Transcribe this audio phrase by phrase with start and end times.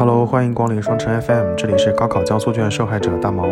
[0.00, 3.46] Hello，欢迎光临双城 FM，这里是高考江苏卷受害者大毛，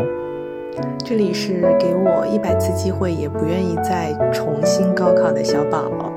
[1.05, 6.08] 这里是给我一百次机会也不愿意再重新高考的小宝。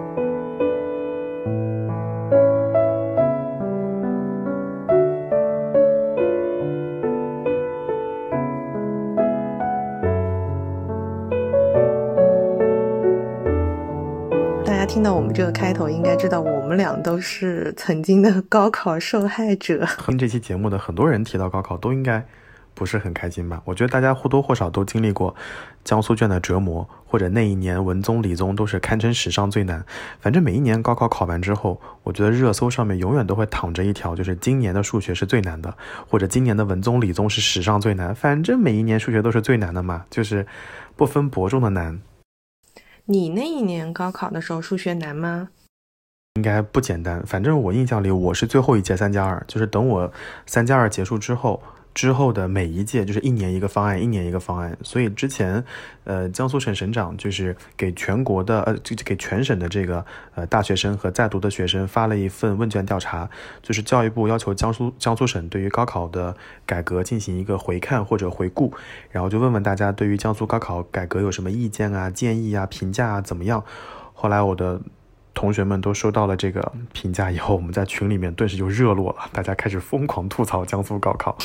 [15.33, 19.85] 这个开头，应该知道我们俩都是曾经的高考受害者。
[20.05, 22.25] 听这期节目的很多人提到高考，都应该
[22.73, 23.61] 不是很开心吧？
[23.63, 25.33] 我觉得大家或多或少都经历过
[25.85, 29.85] 江苏卷的折磨，或者那一年文综、理综都是堪称史上最难。
[30.19, 35.73] 反正每一年高考考完之后，我觉得热搜上面永远都会躺着一条，就是今年的数学是最难的，
[36.09, 38.13] 或者今年的文综、理综是史上最难。
[38.13, 40.45] 反正每一年数学都是最难的嘛，就是
[40.97, 42.01] 不分伯仲的难。
[43.11, 45.49] 你那一年高考的时候数学难吗？
[46.35, 47.21] 应该不简单。
[47.25, 50.13] 反正我印象里，我是最后一届三加二，就是等我
[50.45, 51.61] 三加二结束之后，
[51.93, 54.77] 之后的每一届就是一年一个方案，一年一个方案。
[54.81, 55.63] 所以之前，
[56.03, 63.29] 呃，江苏省省长就是给全国的呃，就给全省的这个呃大学生和在读的学生发了一份问卷调查，
[63.61, 68.73] 就是教育部要求江苏江苏省对于高考的改革进行一个回看或者回顾，
[69.09, 73.63] 然后就问问大家对于江苏高考改革有什么意见啊、建议啊、评价啊怎么样？
[74.13, 74.81] 后来我的。
[75.41, 81.35] 同学们都收到了这个评价以后，我们在群里面顿时就热络了，大家开始疯狂吐槽江苏高考。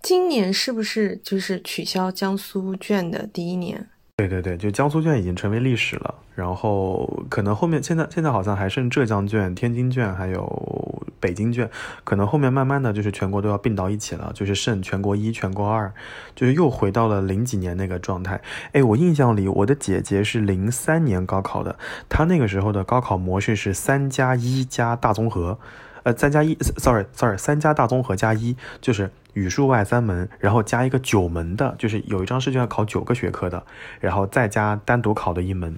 [0.00, 3.90] 今年是不是就是取消江苏卷的第一年？
[4.14, 11.68] 对对对，就江苏卷已经成为历史了，然后可能后面现在现在好像还剩浙江卷、天津卷还有北京卷，
[12.04, 15.92] 可能后面慢慢的就是全国都要并到一起了，就是剩全国一、全国二，
[16.36, 18.40] 就是又回到了零几年那个状态。
[18.72, 21.76] 哎，我印象里我的姐姐是零三年高考的，
[22.08, 25.58] 她那个时候的高考模式是三加一加大综合，
[26.04, 29.10] 呃，三加一，sorry sorry，三加大综合加一，就是。
[29.34, 33.64] 语数外三门，然后加一个九门的，就是有一张试卷要考九个学科的，
[34.00, 35.76] 然后再加单独考的一门，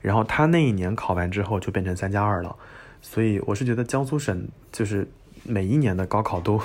[0.00, 2.54] 然后他那一年考完之后就变成三加二了，
[3.02, 5.08] 所以我是觉得江苏省就是
[5.42, 6.60] 每一年的高考都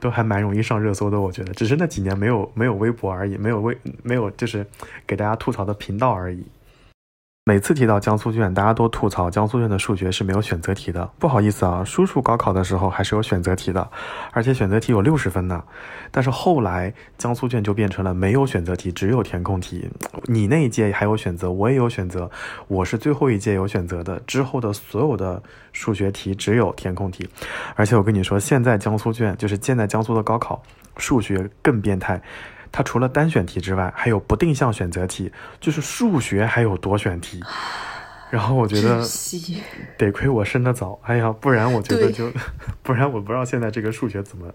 [0.00, 4.66] 都还蛮容易上热搜的，我觉得只是那几年没有没有微博而已，没有微没有就是
[5.06, 6.44] 给大家吐槽的频道而已。
[7.44, 11.04] 每次提到江苏卷，大家都吐槽江苏卷的数学是没有选择题的。
[11.18, 13.90] 不好意思啊，叔叔高考的时候还是有选择题的，
[14.30, 15.64] 而且选择题有六十分呢。
[16.12, 19.90] 但是后来江苏卷就变成了没有选择题，只有填空题。
[20.26, 22.30] 你那一届还有选择，我也有选择，
[22.68, 24.20] 我是最后一届有选择的。
[24.20, 25.42] 之后的所有的
[25.72, 27.28] 数学题只有填空题。
[27.74, 30.62] 而且我跟你说，现在江苏卷就是现在江苏的高考
[30.96, 32.22] 数学更变态。
[32.72, 37.40] 它除了单选题之外，还有不定向选择题，就是数学还有多选题。
[38.30, 39.06] 然后我觉得
[39.98, 42.32] 得亏我生的早，哎呀，不然我觉得就，
[42.82, 44.50] 不然我不知道现在这个数学怎么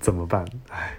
[0.00, 0.96] 怎么办，哎。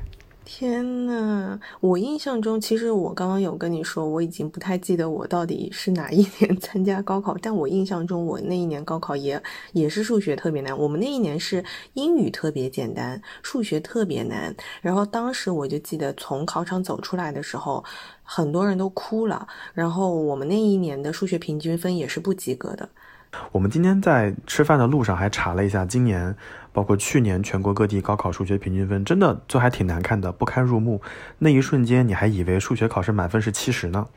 [0.62, 9.42] 天呐，我印象中，其实我刚刚有跟你说，我已经不太记得我到底是哪一年 参加高考，但我印象中，我那一年高考也
[9.74, 10.78] 也是数学特别难。
[10.78, 14.56] 我们那一年是英语特别简单，数学特别难。
[14.84, 17.84] 然后当时我就记得从考场走出来的时候，
[18.22, 19.48] 很多人都哭了。
[19.74, 22.88] 然后我们那一年的数学平均分也是不及格的。
[23.54, 26.36] 我们今天在吃饭的路上还查了一下，今年
[26.74, 31.02] 包括去年全国各地高考数学平均分，真的就还挺难看的，不堪入目。
[31.38, 34.08] 那一瞬间，你还以为数学考试满分是七十呢。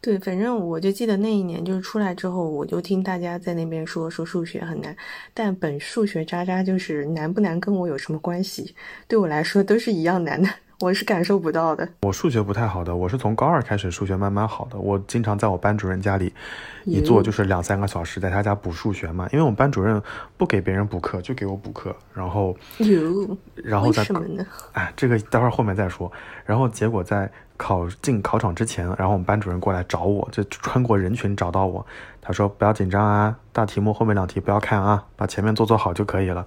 [0.00, 4.96] 对，反正我就记得那一年，就是出来之后，我就听大家在那边说说数学很难，
[5.34, 8.74] 但本数学渣渣就是难不难跟我有什么关系？
[9.08, 10.48] 对我来说都是一样难的。
[10.80, 11.88] 我是感受不到的。
[12.02, 14.78] 我数学不太好的，我是从高二开始数学慢慢好的。
[14.78, 16.32] 我经常在我班主任家里，
[16.84, 19.28] 一坐就是两三个小时，在他家补数学嘛。
[19.32, 20.00] 因为我们班主任
[20.36, 21.94] 不给别人补课，就给我补课。
[22.14, 24.46] 然后有，然后在什么呢？
[24.72, 26.10] 哎，这个待会儿后面再说。
[26.46, 31.84] 然后结果在考进考场之前，然后我们班主任过来找我，就穿过人群找到我。
[32.22, 36.44] 他说：“不要紧张啊，大题目后面两题不要看啊，把前面做做好就可以了。”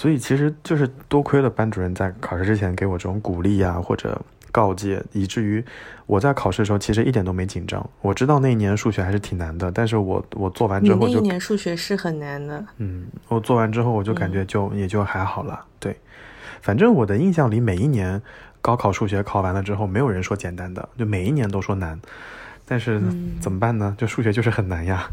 [0.00, 4.18] 所以其实就是多亏了班主任在考试之前给我这种鼓励啊，或者
[4.50, 5.62] 告诫，以至于
[6.06, 7.86] 我在考试的时候其实一点都没紧张。
[8.00, 12.64] 我知道那一年数学还是挺难的，但是我我做完之后就那一年数学是很难的。
[12.78, 15.66] 嗯，我做完之后我就感觉就也就还好了。
[15.78, 15.94] 对，
[16.62, 18.22] 反正我的印象里每一年
[18.62, 22.00] 高考数学考完了之后，没有人说简单的，就每一年都说难。
[22.64, 23.02] 但是
[23.38, 23.94] 怎么办呢？
[23.98, 25.10] 就数学就是很难呀。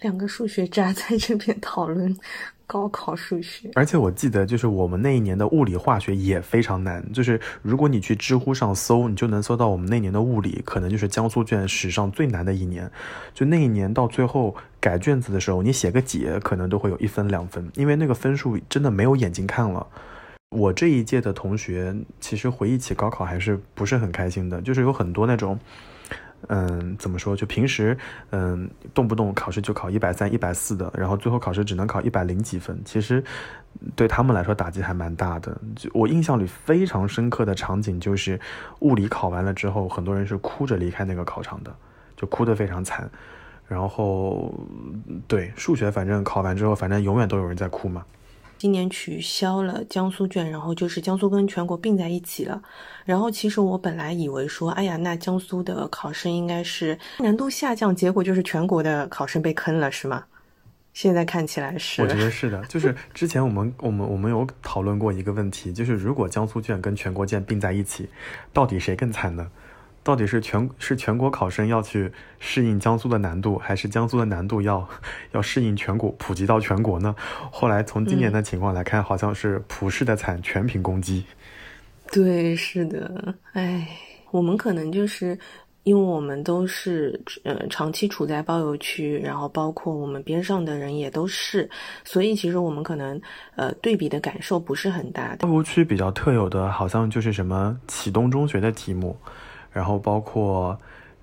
[0.00, 2.16] 两个数学渣在这边讨论
[2.66, 3.70] 高考数学。
[3.74, 7.04] 而且我记得，就是我们那一年的物理化学也非常难。
[7.12, 12.90] 就是如果你去知乎上搜，你就能搜到我们那年的物理，可能就是江苏卷史上最难的一年。
[13.34, 19.86] 就那一年到最后改卷子的时候，你写个解，可能都会有一分两分，因为那个分数真的没有眼睛看了。
[20.50, 25.58] 我这一届的同学，其实回忆起高考还是不是很开心的，就是有很多那种。
[26.46, 27.36] 嗯，怎么说？
[27.36, 27.98] 就平时，
[28.30, 33.22] 嗯，动不动考试就考一百三、一百四的，然后最后考试只能考一百零几分，其实
[33.96, 35.60] 对他们来说打击还蛮大的。
[35.74, 38.40] 就我印象里非常深刻的场景就是，
[38.80, 41.74] 物理考完了之后，很多人是哭着离开那个考场的，
[42.16, 43.10] 就哭得非常惨。
[43.66, 44.54] 然后，
[45.26, 48.02] 对数学，反正考完之后，反正永远都有人在哭嘛。
[48.58, 52.60] 今年取消了江苏卷，然后就是江苏跟全国并在一起了。
[53.04, 60.24] 然后其实我本来以为说，哎呀，那江苏的考生应该是难度下降，结果就是全国的考生被坑了，是吗？
[60.92, 62.02] 现在看起来是。
[62.02, 68.08] 我觉得 是的，就是之前我们我们我们有讨论过一个问题，就是如果江苏卷跟全国卷并在一起，
[68.52, 69.48] 到底谁更惨呢？
[70.08, 74.88] 到底是全是全国考生要去适应江苏的难度，还是江苏的难度要
[75.32, 77.14] 要适应全国普及到全国呢？
[77.52, 81.22] 后来从今年的情况来看，好像是普世的惨，全凭攻击。
[82.10, 83.86] 对，是的，哎，
[84.30, 85.38] 我们可能就是
[85.82, 91.68] 因为我们都是呃长期处在包邮区，然后包括我们边上的人也都是，
[92.02, 93.20] 所以其实我们可能
[93.56, 95.36] 呃对比的感受不是很大。
[95.40, 99.14] 包邮区比较特有的，好像就是什么启东中学的题目。
[99.78, 100.76] 然后包括，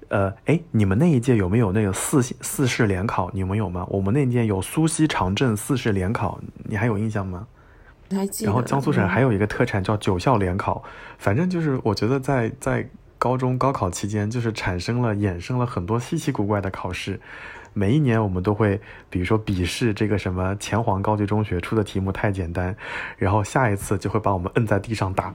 [0.07, 3.29] 呃，哎，你们那一届有没有那个四四试联考？
[3.33, 3.85] 你们有吗？
[3.89, 7.45] 我们那一届有苏锡常镇四试联考，你还有印象吗？
[8.45, 10.81] 然后江苏省还有一个特产叫九校联考，
[11.17, 17.19] 反正就是我觉得在在高中高考期间，就是产生了衍生了很多稀奇古怪的考试。
[17.73, 18.79] 每一年我们都会，
[19.09, 22.73] 比如说笔试这个什么前黄高级中学出的题目太简单，
[23.17, 25.33] 然后下一次就会把我们摁在地上打。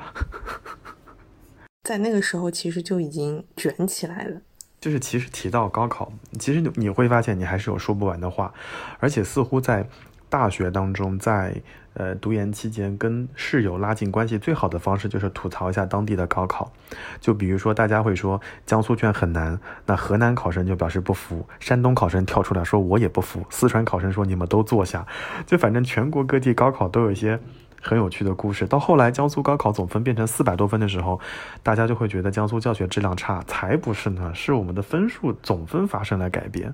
[1.83, 4.41] 在那个时候，其实就已经卷起来了。
[4.81, 8.53] 就是其实提到高考，其实你会发现你还是有说不完的话，
[8.99, 9.87] 而且似乎在
[10.29, 11.61] 大学当中，在
[11.95, 16.73] 呃读研期间跟室友拉近关系最好的方式就是吐槽一下当地的高考。
[17.21, 25.07] 就比如说大家会说江苏卷很难，那河南考生就表示不服，山东考生跳出来说我也不服，四川考生说你们都坐下。
[25.47, 27.41] 就反正全国各地高考都有一些。
[27.81, 28.67] 很有趣的故事。
[28.67, 31.19] 到后来，江苏高考总分变成四百多分的时候，
[31.63, 33.43] 大家就会觉得江苏教学质量差。
[33.47, 36.73] 才不是呢，是我们的分数总分发生了改变。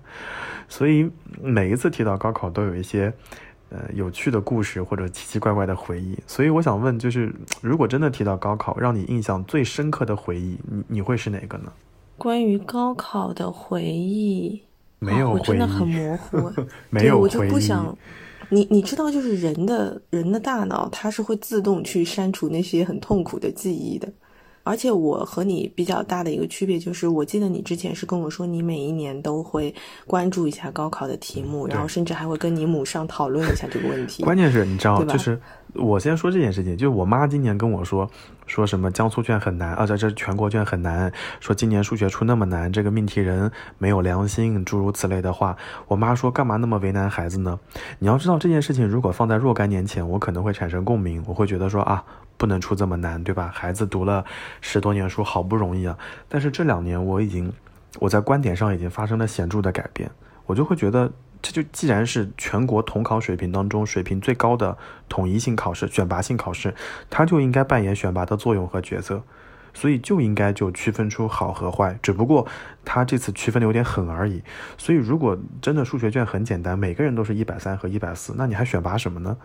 [0.68, 1.10] 所以
[1.40, 3.12] 每一次提到高考，都有一些
[3.70, 6.18] 呃有趣的故事或者奇奇怪怪的回忆。
[6.26, 11.72] 所以我想问，就是如果真的提到高考，让你印象最深刻的回忆，你你会是哪个呢？
[12.18, 14.62] 关于高考的回忆，
[14.98, 16.50] 没有，我真的很模糊。
[16.90, 17.96] 没有我就不想。
[18.48, 24.08] 你你知道，就是人的人的大脑，它是会自动去删除那些很痛苦的记忆的。
[24.62, 29.72] 而且我和你比较大的一个区别就是，我记得你之前是跟我说，你每一年都会
[30.08, 34.24] 关注一下高考的题目，然后甚至还会跟你母上讨论一下这个问题。
[34.24, 35.40] 关键是你知道，就是
[35.74, 38.10] 我先说这件事情，就是我妈今年跟我说，
[38.46, 45.56] 说什么江苏卷很难，啊，这这全国卷很难，说今年数学出那么难，这个命题人没有良心，诸如此类的话。
[45.88, 47.58] 我妈说，干嘛那么为难孩子呢？
[47.98, 52.04] 你要知道这件事情，如果放在若干年前，我可能会产生共鸣，我会觉得说啊。
[52.38, 53.50] 不能出这么难，对吧？
[53.50, 54.22] 孩子读了
[54.60, 55.96] 十多年书，好不容易啊！
[56.28, 57.50] 但是这两年我已经，
[57.98, 60.10] 我在观点上已经发生了显著的改变，
[60.44, 61.10] 我就会觉得，
[61.46, 64.76] 这就既然是全国统考水平当中水平最高的
[65.08, 66.74] 统一性考试、选拔性考试，
[67.08, 69.22] 它就应该扮演选拔的作用和角色，
[69.72, 71.96] 所以就应该就区分出好和坏。
[72.02, 72.44] 只不过
[72.84, 74.42] 他这次区分的有点狠而已。
[74.76, 79.36] 所以如果真的数学卷很简单，每个人都是一百三和一百四，那你还选拔什么呢？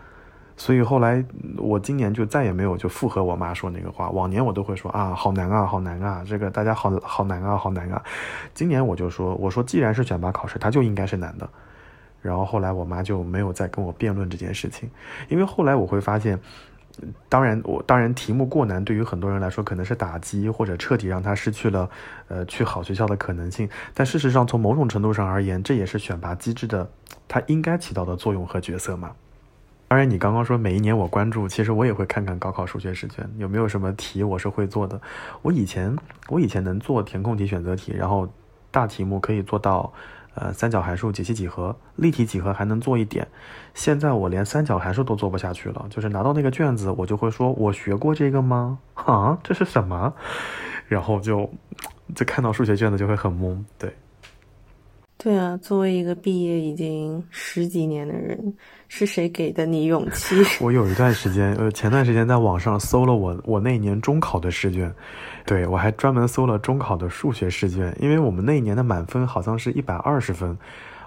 [0.56, 1.24] 所以后来
[1.56, 4.10] 我今年就再也没有就附和我妈说那个话。
[4.10, 8.02] 往年我都会说啊，好难啊，好难啊，这个大家好好难啊，好难啊。
[8.52, 11.48] 今年我就说，我说既然是选拔考试，它就应该是难的。
[12.22, 14.88] 然后后来我妈就没有再跟我辩论这件事情，
[15.28, 16.38] 因为后来我会发现，
[17.28, 21.90] 当然我当然题目过难对于很多人来说可能是打击，或者彻底让他失去了
[22.28, 23.68] 呃去好学校的可能性。
[23.92, 26.88] 但事实上从某种程度上而言，这也是选拔机制的
[27.26, 29.12] 它应该起到的作用和角色嘛。
[29.88, 34.98] 当然，你刚刚说每一年我关注，其实我也会看看高考数学试卷有没有什么题我是会做的。
[35.42, 35.94] 我以前
[36.28, 38.26] 我以前能做填空题、选择题，然后
[38.70, 39.92] 大题目可以做到，
[40.34, 43.28] 呃，三角函数、解析几何、立体几何还能做一点。
[43.74, 48.78] 现在我连三角函数都做不下去了，就是拿到那个卷子，我就会说：“我学过这个吗？
[48.94, 50.14] 啊，这是什么？”
[50.88, 51.50] 然后就
[52.14, 53.94] 就看到数学卷子就会很懵，对。
[55.22, 58.52] 对啊，作为一个毕业已经十几年的人，
[58.88, 60.34] 是谁给的你勇气？
[60.60, 64.92] 我有一段时间，呃，前段时间在网上搜了我我那一年中考的试卷，
[65.46, 70.58] 对我还专门搜了中考的数学试卷，因为我们那一年的满分好像是一百二十分，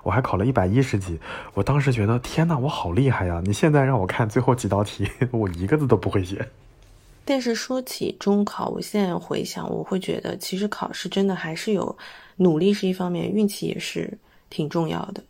[0.02, 1.20] 我还考了一百一十几，
[1.54, 3.42] 我当时觉得天呐，我好厉害呀！
[3.44, 6.48] 你现在让我看最后几道题， 我一个字都不会写。
[7.26, 11.94] 但是说起中考，我现在回想，我会觉得其实考试真的还是有
[12.38, 14.18] 努力是一方面，运气也是
[14.50, 15.24] 挺重要的，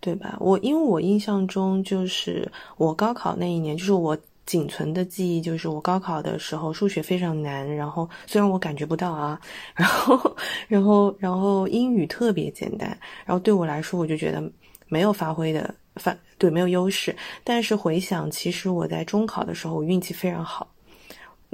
[0.00, 0.36] 对吧？
[0.40, 9.40] 我因为我印象中就是我高考那一年，就是我仅存的记忆，就是我高考的时候数学非常难，然后虽然我感觉不到啊，
[9.74, 10.36] 然后
[10.68, 12.88] 然后然后英语特别简单，
[13.24, 14.42] 然后对我来说我就觉得
[14.88, 17.14] 没有发挥的发对没有优势，
[17.44, 20.68] 但是回想其实我在中考的时候我运气非常好。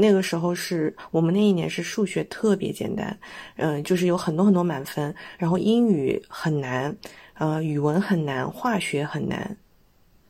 [0.00, 3.18] 那个时候是我们那一年是数学特别简单，
[3.56, 6.96] 嗯，就是有很多很多满分，然后英语很难，
[7.34, 9.56] 呃，语文很难，化学很难，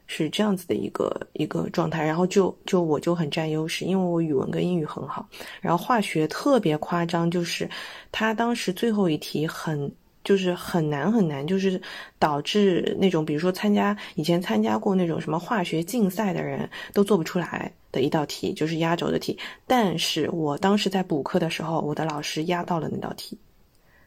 [0.07, 2.03] 是这样子的一个一个状态。
[2.03, 5.29] 然后就就我就很占优势，因为我语文跟英语很好，
[5.61, 7.69] 然后化学特别夸张，就是
[8.11, 9.93] 他当时最后一题很。
[10.25, 11.81] 就是很难很难，就是
[12.19, 19.39] 导致那种比如说参加以前参加过那种什么化学竞赛的人都做不出来的一道题，就是压轴的题。
[19.67, 23.39] 但是我当时在补课的时候，我的老师压到了那道题，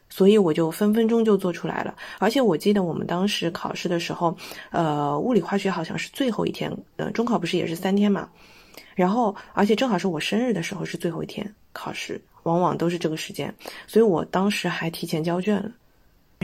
[0.08, 1.94] 所以我就分分钟就做出来了。
[2.18, 4.36] 而且我记得我们当时考试的时候，
[4.70, 8.28] 呃，物理化学好像是最后一天，呃，中考不是也是三天嘛？
[8.94, 13.52] 然后而且正好是我生日的时候是最后一天考试，往往都是这个时间，
[13.86, 15.70] 所以我当时还提前交卷了。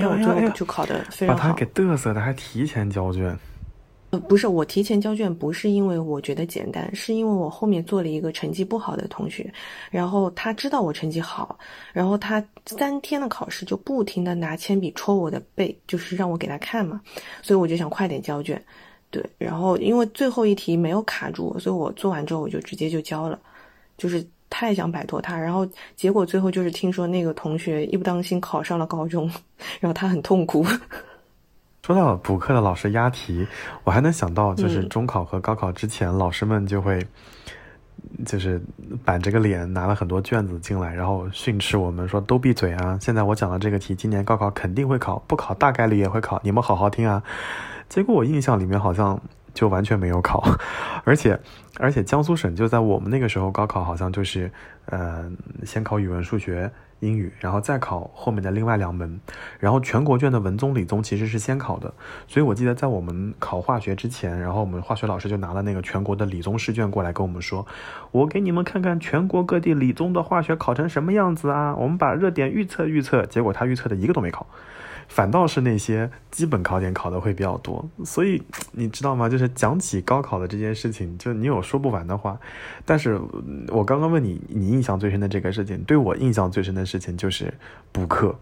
[0.07, 3.37] 我最后就考的非常好，把他给嘚瑟的，还提前交卷。
[4.11, 9.53] 呃，不是，我提前交卷不是因为我觉得简单，是因为我后面做了一个成绩不好的同学，
[9.91, 11.59] 然后他知道我成绩好，
[11.93, 17.01] 然后他三天的考试就不停的拿铅笔戳我的背，就是让我给他看嘛，
[17.43, 18.59] 所以我就想快点交卷，
[19.11, 23.39] 对，然后因为最后一题没有卡住，所以我做完之后我就直接就交了，
[23.99, 24.27] 就是。
[24.51, 29.31] 太想摆脱他，然后结果最后就是听说那个同学一不当心考上了高中，
[29.81, 30.65] 然后他很痛苦。
[31.85, 33.47] 说到补课的老师押题，
[33.85, 37.03] 我还能想到就是中考和高考之前，老师们就会
[38.27, 38.61] 就是
[39.05, 42.99] 板着个脸拿了很多卷子进来，然后训斥我们说都闭嘴啊！
[43.01, 47.23] 现在我讲的这个题，今年高考肯定会考，不考大概率也会考，你们好好听啊！
[47.89, 49.19] 结果我印象里面好像。
[49.55, 50.43] 就完全没有考，
[51.05, 51.39] 而且
[51.79, 54.51] 而且江苏省就在我们那个时候高考好像就是，
[54.87, 55.31] 呃，
[55.65, 59.21] 先考语文、数学、英语，然后再考后面的另外两门，
[59.59, 61.93] 然后全国卷的文综、理综其实是先考的，
[62.27, 67.67] 所以我记得在我们考化学之前，然后我们化学老师就拿了那个全国的理综试卷过来跟我们说，
[68.11, 74.47] 我给你们看看全国各地理综的化学考成什么样子啊，我们把热点预测预测，结果他预测的一个都没考。
[75.09, 78.41] 反倒是那些基本考点考的会比较多，所以
[78.73, 79.27] 你知道吗？
[79.29, 82.39] 就是讲起高考的这件事情，就你有说不完的话。
[82.85, 83.19] 但是
[83.69, 87.53] 我刚刚问你，你印象最深的这个事情，对我印象最深的事情就是
[87.91, 88.39] 补课。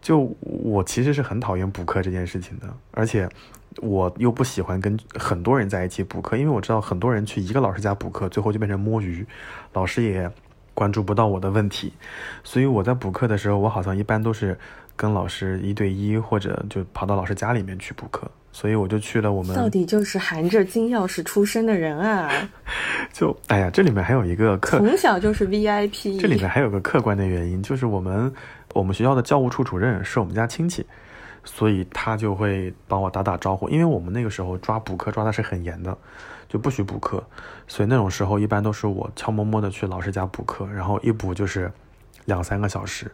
[0.00, 3.28] 就我其实是很讨厌补课这件事情的，而且
[3.76, 9.26] 我又不喜欢跟很多人在一起补课，因为我知道很多人去一个老师家补课，最后就变成摸鱼，
[9.74, 10.30] 老师也
[10.72, 11.92] 关注不到我的问题。
[12.42, 14.58] 所以我在补课的时候，我好像一般都是。
[14.96, 19.54] 跟老师一对一，或者就跑到老师家里面去补课，所以我就去了我们。
[19.56, 22.30] 到底就是含着金钥匙出生的人啊！
[23.12, 26.18] 就哎呀，这里面还有一个客，从小就是 VIP。
[26.22, 28.32] 这里面还有个客观的原因，就是我们
[28.72, 30.86] 我们学校的教务处主任是我们家亲戚，
[31.44, 33.68] 所以他就会帮我打打招呼。
[33.68, 35.96] 因为我们那个时候抓补课抓的是很严的，
[36.48, 37.22] 就不许补课，
[37.66, 41.70] 所以那种时候一般都是我悄摸摸的去老师家补课，然后一补就是
[42.26, 43.10] 两三个小时。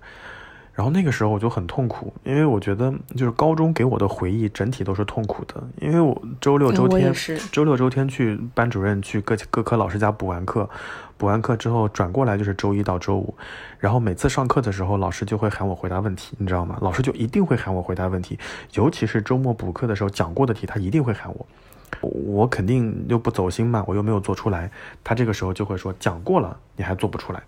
[0.80, 7.12] 然后那个时候我就很痛苦，因为我觉得就是高中给我的回忆整体都是痛苦的，因为我周六周天
[7.52, 10.66] 周六周天去班主任去各各科老师家补完课，
[11.18, 13.34] 补完课之后转过来就是周一到周五，
[13.78, 16.78] 然后每次上课的时候老师就会喊我回答问题，你知道吗？
[16.80, 18.38] 老师就一定会喊我回答问题，
[18.72, 21.46] 尤其是周末补课的时候讲过的题，他一定会喊我，
[22.00, 24.70] 我肯定又不走心嘛，我又没有做出来，
[25.04, 27.42] 他这个时候就会说讲过了你还做不出来。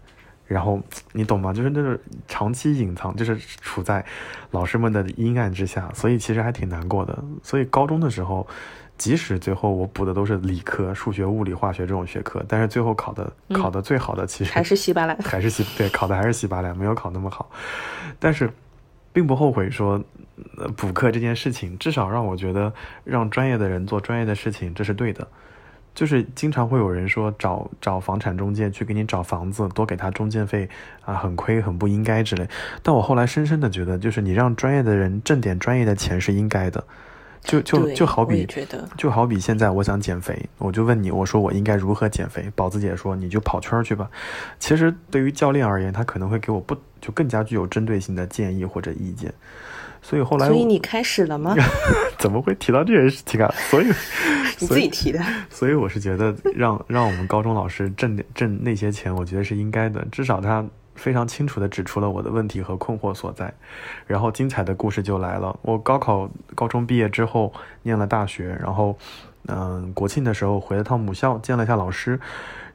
[0.53, 0.81] 然后
[1.13, 1.53] 你懂吗？
[1.53, 4.05] 就是那种长期隐藏，就是处在
[4.51, 7.19] 老师们的阴暗之下，所以其实还挺难过的。
[7.43, 8.47] 所以高中的时候，
[8.99, 17.51] 即使最后我补的都是理科，数学、物理、化学这种学科，但是最后考的考的最好的其实还是稀巴烂，还是稀 对考的还是稀巴烂，没有考那么好。
[18.21, 18.49] 但是
[19.13, 20.03] 并不后悔说
[20.77, 22.73] 补课这件事情，至少让我觉得
[23.05, 25.27] 让专业的人做专业的事情，这是对的。
[25.95, 30.69] 就是经常会有人说找找房产中介去给你找房子，多给他中介费
[31.05, 32.49] 啊，很亏，很不应该之类。
[32.83, 36.83] 但我后来深深的觉得，就是你让专业的人挣点专业的钱是应该的。
[37.45, 38.47] 就就就好比，
[38.97, 42.49] 就好比现在我想减肥，我就问你，我说我应该如何减肥？
[42.55, 44.09] 宝子姐说你就跑圈去吧。
[44.61, 49.35] 其实对于教练而言，他可能会给我不就更加具有针对性的建议或者意见。
[50.03, 51.57] 所以后来，所以你开始了吗？
[52.19, 53.51] 怎么会提到这件事情啊？
[53.71, 53.87] 所以
[54.59, 55.21] 你自己提的。
[55.49, 60.65] 所以我是觉得让让我们高中老师挣点挣那些钱，我觉得是应该的，至少他。
[60.95, 63.51] 非常清楚地指出了我的问题和困惑所在，
[64.07, 65.59] 然后精彩的故事就来了。
[65.63, 67.51] 我高考高中毕业之后
[67.83, 68.97] 念了大学，然后，
[69.49, 72.21] 嗯，国庆的时候回了趟母校，见了一下老师，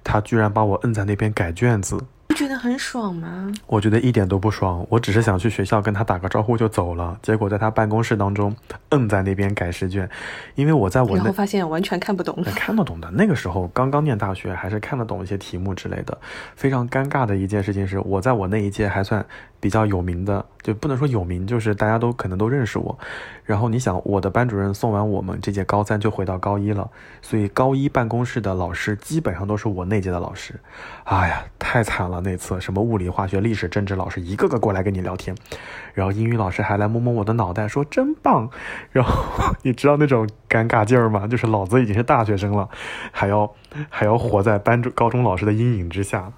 [0.03, 1.95] 他居然把我摁在那边改卷子。
[2.37, 3.51] 觉得很爽吗？
[3.65, 7.17] 我觉得一点都不爽，我只是想去学校跟他打个招呼就走了。
[7.23, 8.55] 结果在他办公室当中，
[8.89, 10.07] 摁在那边改试卷，
[10.53, 13.09] 因为我在我然后发现完全看不懂， 看得懂的。
[13.09, 16.15] 那个时候刚刚念大学，还是看得懂一些题目之类的。
[16.55, 19.25] 非常尴尬的一件事情是，我在我那一届还算
[19.59, 22.97] 比较有名的，就不能说有名，就是大家都可能都认识我。
[23.43, 26.89] 然后你想，我的班主任送完我们这届高三就回到高一了，
[27.21, 30.59] 所以高一办公室的老师基本上都是我那届的老师。
[31.05, 32.21] 哎呀，太惨了！
[32.21, 35.35] 那次什么物理、化学、历史、政治老师一个个过来跟你聊天，
[35.93, 38.49] 然后英语老师还来摸摸我的脑袋说真棒。
[38.91, 41.25] 然后你知道那种尴尬劲儿吗？
[41.27, 42.69] 就是老子已经是大学生了，
[43.11, 43.51] 还要
[43.89, 46.33] 还要活在班主高中老师的阴影之下，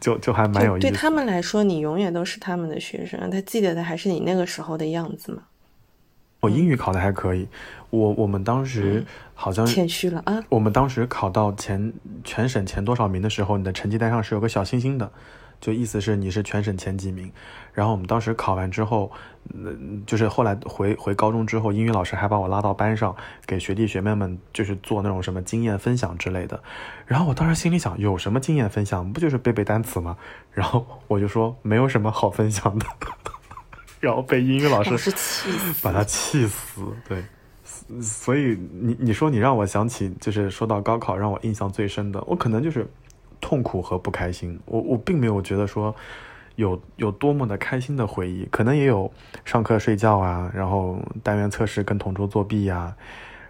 [0.00, 0.86] 就就还蛮有意思。
[0.86, 5.42] 对他们来说，你永远都是他们的学生，他记得的还是你那个时候的样子嘛。
[6.40, 7.46] 我英语考的还可以，
[7.90, 10.42] 我我们当时好像谦虚了啊。
[10.48, 11.92] 我们当时考到前
[12.24, 15.12] 全省前多少名的时候，你的成绩单上是有个小星星的，
[15.60, 17.30] 就意思是你是全省前几名。
[17.72, 19.10] 然后我们当时考完之后，
[19.54, 23.14] 嗯，就是后来回回高中之后，英语老师还把我拉到班上，
[23.46, 26.60] 给学弟学妹们就是做那种什么经验分享之类的。
[27.06, 29.12] 然后我当时心里想，有什么经验分享？
[29.12, 30.16] 不就是背背单词吗？
[30.52, 32.86] 然后我就说，没有什么好分享的。
[34.00, 35.12] 然后被英语老师
[35.82, 37.22] 把他气死，对，
[38.00, 42.90] 所以你你说你让我想起，就是说到高考让我印象最深的，我可能就是
[43.40, 44.58] 痛苦和不开心。
[44.66, 45.94] 我我并没有觉得说
[46.56, 49.10] 有有多么的开心的回忆，可能也有
[49.44, 52.94] 上课睡觉啊，然后单元测试跟同桌作弊呀，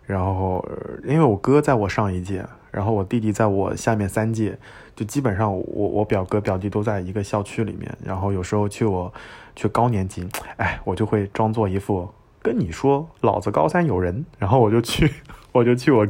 [0.06, 0.66] 然后
[1.04, 4.58] 因为我哥在我上一届，然后我弟弟在我下面三届，
[4.94, 9.12] 就基本上我我表哥表弟都在一个校区里面，然后有时候去我。
[9.56, 12.08] 去高年级，哎，我就会装作一副
[12.40, 15.12] 跟你说，老子高三有人，然后我就去，
[15.52, 16.06] 我就去我，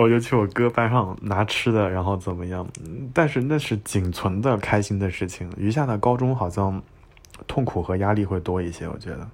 [0.00, 2.64] 我就去我哥班上拿吃的，然后怎么样？
[3.12, 6.80] 但是那是仅存的开心的事情，余下的高中好像
[7.48, 9.28] 痛苦和压力会多一些，我觉得。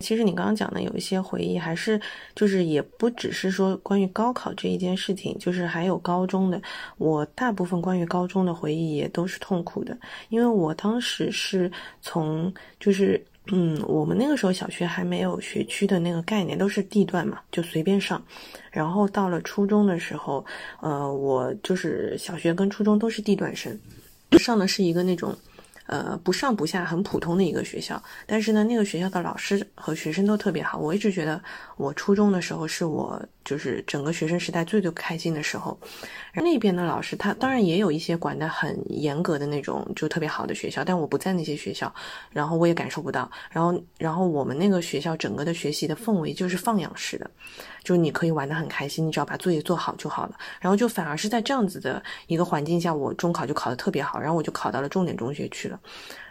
[0.00, 1.98] 其实你刚刚讲的有一些回忆，还是
[2.34, 6.60] 就是也不只是说关于高考这一件事情，就是还有高中的。
[6.98, 9.96] 我大部分关于高中的回忆也都是痛苦的，
[10.28, 11.70] 因为我当时是
[12.02, 18.22] 从就是嗯，我们那个时候小学还没有学区的那个概念，都是地段嘛，就随便上。
[18.70, 20.44] 然后到了初中的时候，
[20.80, 23.78] 呃，我就是小学跟初中都是地段生，
[24.38, 25.36] 上的是一个那种。
[25.86, 30.78] 呃，不上不下，很普通的一个学校，但是呢，那个学校的老师和学生都特别好。
[30.78, 31.42] 我一直觉得，
[31.76, 35.78] 我初中的时候是我就是整个学生时代最最开心的时候。
[36.34, 41.94] 那边的老师，他当然也有一些管得很严格的那种，就特别好的学校，但我不在那些学校，
[42.30, 43.30] 然后我也感受不到。
[43.50, 47.30] 然后，然后我们那个学校整个的学习的氛围就是放养式的。
[47.84, 50.36] 就你可以玩得很开心，你只要把作业做好就好了。
[50.58, 55.78] 然后就反而是在这样子的一个环境下，我中考就考得特别好，然后我就考到了重点中学去了。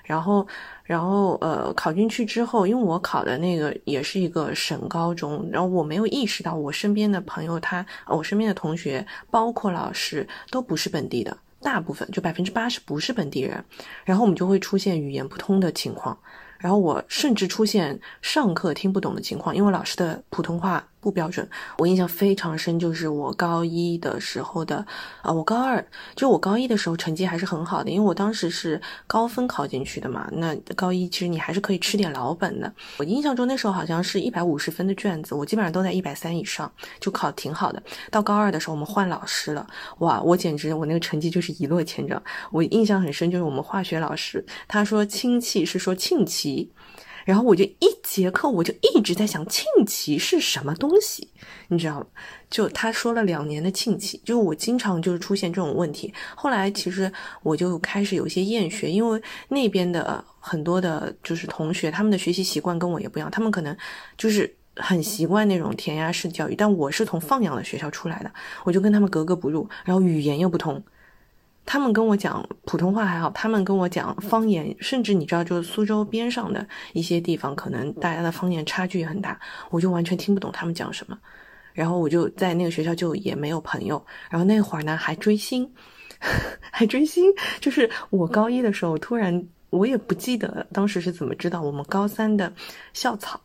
[0.04, 0.46] 然后，
[0.84, 13.64] 然后呃，考进去之后，因为我考的那个也是一个省高中，然后我没有意识到我身边的朋友，他我身边的同学，包括老师都不是本地的，大部分就百分之八十不是本地人。
[14.04, 16.18] 然后我们就会出现语言不通的情况，
[16.58, 20.86] 然后我甚至出现上课听不懂的情况，因为老师的普通话。
[21.04, 21.46] 不标准，
[21.78, 24.86] 我印象非常深，就是我高一的时候的，
[25.22, 25.86] 啊，我高二，
[26.16, 30.30] 就我高一的时候成绩还是很好的，因为我当时是高分考进去的嘛。
[30.32, 32.74] 那高一其实你还是可以吃点老本的。
[32.98, 37.84] 我印象中那时候好像是一百五十分的卷子，我基本上都在一百三以上，就考挺好的。
[38.10, 39.68] 到高二的时候我们换老师了，
[40.00, 42.24] 哇，我简直我那个成绩就是一落千丈。
[42.50, 46.72] 我印象很深，就是我们化学老师他说氢气是说庆奇。
[47.26, 51.30] 然后我就一节课，我就一直在想庆奇是什么东西，
[51.70, 52.06] 你知道吗？
[52.50, 56.14] 就他说了两年的庆奇，就我经常就是出现这种问题。
[56.36, 63.76] 后来其实我就开始有些厌学，因为那边的很多的就是同学，他们的学习习惯跟我也不一样，他们可能
[64.18, 68.32] 就是很习惯那种填鸭式教育，但我是从放养的学校出来的，
[68.64, 70.84] 我就跟他们格格不入，然后语言又不通。
[71.66, 81.18] 他们跟我讲普通话还好，他们跟我讲方言，甚至你知道，就是苏州边上的一些地方，可能大家的方言差距也很大，我就完全听不懂他们讲什么。
[81.74, 85.68] 然后我就在那个学校就也没有朋友，然后那会儿呢还追星，
[86.70, 87.26] 还追星，
[87.60, 92.54] 就是我高一的时候，突然我也不记得当时是怎么知道我们高三的
[92.94, 93.42] 校草，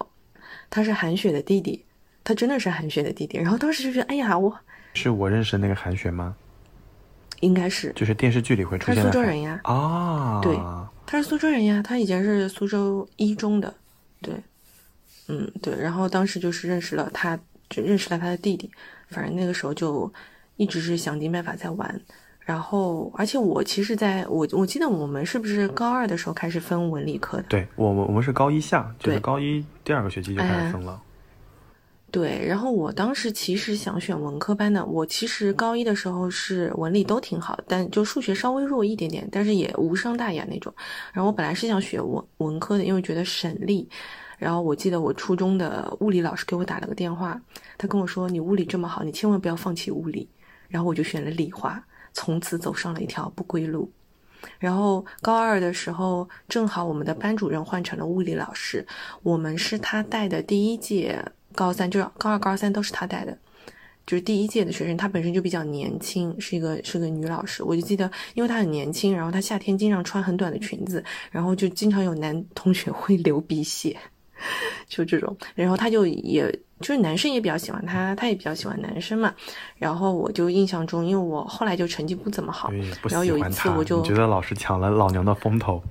[0.68, 1.82] 他是韩雪的弟弟，
[2.22, 3.38] 他真的是韩雪的弟弟。
[3.38, 4.54] 然后当时就觉得，哎呀，我
[4.92, 6.36] 是我认识那个韩雪吗？
[7.40, 8.96] 应该是，就是电视剧里会出现。
[8.96, 9.60] 他是苏州人呀。
[9.64, 10.56] 啊，对，
[11.06, 13.74] 他是苏州人呀，他以前是苏州一中的，
[14.20, 14.34] 对，
[15.28, 15.74] 嗯，对。
[15.80, 17.38] 然后当时就是认识了他。
[17.70, 18.70] 就认识了他的弟弟，
[19.10, 20.10] 反正那个时候就
[20.56, 22.00] 一直是想尽办法在玩。
[22.40, 27.44] 然后，而且我其实在我我记得我们是不是高二的时候开始分文理科的？
[27.46, 30.98] 对，我们我们是高一下，就是高一第二个学期就开始分了。
[32.10, 34.82] 对，然后我当时其实想选文科班的。
[34.84, 40.72] 我其实高一的时候是文理都挺好，但就数学稍微弱一点点，但是也无伤大雅那种。
[41.12, 43.88] 然后我本来是想学文文科的，因为觉得省力。
[44.38, 47.38] 然后我记得我初中的物理老师给我打了个电话，
[47.76, 50.28] 他跟我说：“你物理这么好，你千万不要放弃物理。”
[50.68, 53.90] 然后我就选了理化，从此走上了一条不归路。
[54.60, 58.86] 然后高二的时候，正好我们的班主任换成了物理老师，
[59.24, 61.24] 我们是他带的第一届
[61.58, 63.36] 高三，就是高二、高三都是他带的，
[64.06, 67.64] 就是第一届的学生，他本身就比较年轻，是一个是个女老师。
[67.64, 73.96] 我就记得，因为她很年轻，然后她夏天经常穿很短的裙子，然后就经常有男同学会流鼻血。
[74.88, 79.34] 就这种，然后他就也就是男生也比较喜欢她，她也比较喜欢男生嘛。
[79.76, 82.70] 然后我就印象中，因为我后来就成绩不怎么好，
[83.10, 85.82] 然后有一次我就觉得老师抢了老娘的风头，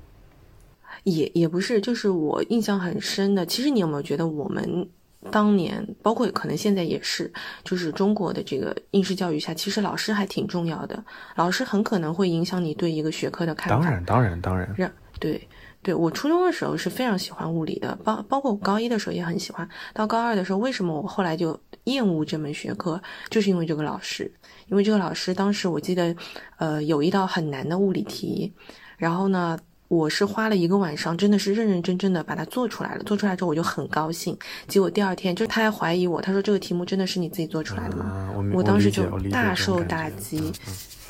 [1.04, 3.46] 也也不是，就是我印象很深的。
[3.46, 4.88] 其实你有没有觉得我们
[5.32, 7.32] 当年，包括可能现在也是，
[7.64, 11.04] 就是中国的这个应试教育下，其实老师还挺重要的，
[11.36, 13.76] 老师很可能会影响你对一个学科的看法。
[13.76, 15.48] 当然，当然，当然，让对。
[15.84, 19.70] 对我初中的时候是非常喜欢物理的，包包括我高一的时候也很喜欢。
[19.94, 23.02] 到高二的时候，为什么我后来就厌恶这门学科？
[23.30, 24.30] 就是因为这个老师，
[24.66, 26.14] 因为这个老师当时我记得，
[26.58, 28.54] 呃，有一道很难的物理题，
[28.98, 33.04] 然后呢，我是花了一个晚上，真的是认认真真的把它做出来了。
[33.04, 38.30] 做出来之后我就很高兴，结果第二天就是他还怀疑我，他说这个题目真的是你自己做出来的吗？
[38.54, 40.52] 我当时就大受打击，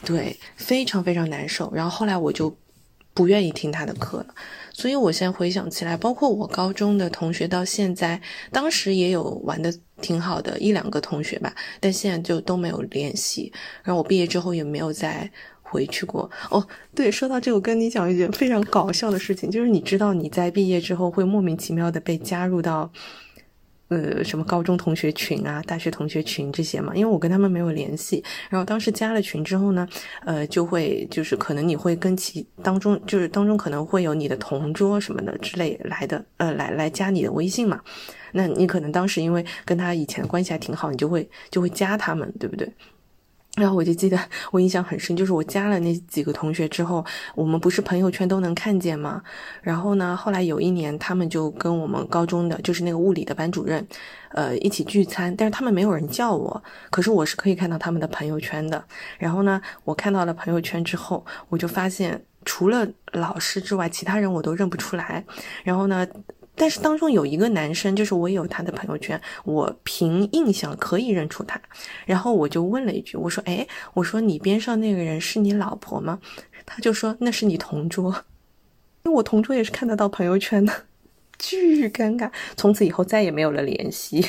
[0.05, 1.71] 对，非常非常难受。
[1.73, 2.55] 然后后来我就
[3.13, 4.27] 不愿意听他的课了。
[4.73, 13.51] 所以，我现在回想起来，包括我高中的同学，到现在，当时也有玩的挺好的一两个同学吧，但现在就都没有联系。
[13.81, 15.27] 然后我毕业之后也没有再
[15.69, 16.29] 回去过。
[16.49, 22.91] 哦，对，说到这个，我跟你讲一件非常搞笑的事情，就是你知道你在毕业之后会莫名其妙的被加入到。
[23.89, 28.21] 呃，什么高中同学群啊，大学同学群这些嘛，因为我跟他们没有联系。
[28.49, 29.87] 然后当时加了群之后呢，
[30.25, 37.79] 呃，就会就是可能你会跟其当中就是当中可能会有你的同桌什么的之类来的，呃，来来加你的微信嘛。
[38.33, 42.69] 那你可能当时因为跟他以前的关系还挺好，你就会就会加他们，对不对？
[43.57, 44.17] 然后我就记得
[44.51, 49.21] 我印象很深，就是我加了那几个同学之后，我们不是朋友圈都能看见吗？
[49.63, 53.85] 然后呢，后来有一年，他们就跟我们高中的，就是那个物理的班主任，
[54.29, 58.81] 呃，一起聚餐，但是他们没有人叫我，可是我是可以看到他们的朋友圈的。
[59.17, 65.25] 然后呢，我看到了朋友圈之后，我就发现除了老师之外，其他人我都认不出来。
[65.63, 66.07] 然后呢？
[66.57, 71.61] 但是当中有一个男生，就是我有他的朋友圈，我凭印象可以认出他。
[72.05, 76.19] 然后我就问了一句，我说：“哎，我说你边上那个人是你老婆吗？”
[76.65, 78.11] 他就说：“那是你同桌。”
[79.05, 80.73] 因为我同桌也是看得到朋友圈的，
[81.37, 82.29] 巨尴尬。
[82.55, 84.25] 从此以后再也没有了联系。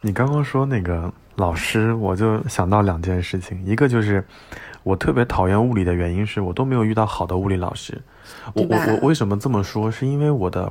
[0.00, 4.24] 你刚刚说那个老师，我就想到两件事情，一个就是
[4.82, 8.00] 我特别讨厌物理的原因是我都没有遇到好的物理老师。
[8.54, 9.90] 我我我为什么这么说？
[9.90, 10.70] 是因为我的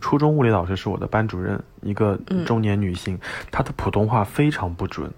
[0.00, 3.18] 初中物理老师是我的班主任，一个中年女性，
[3.50, 5.10] 她的普通话非常不准。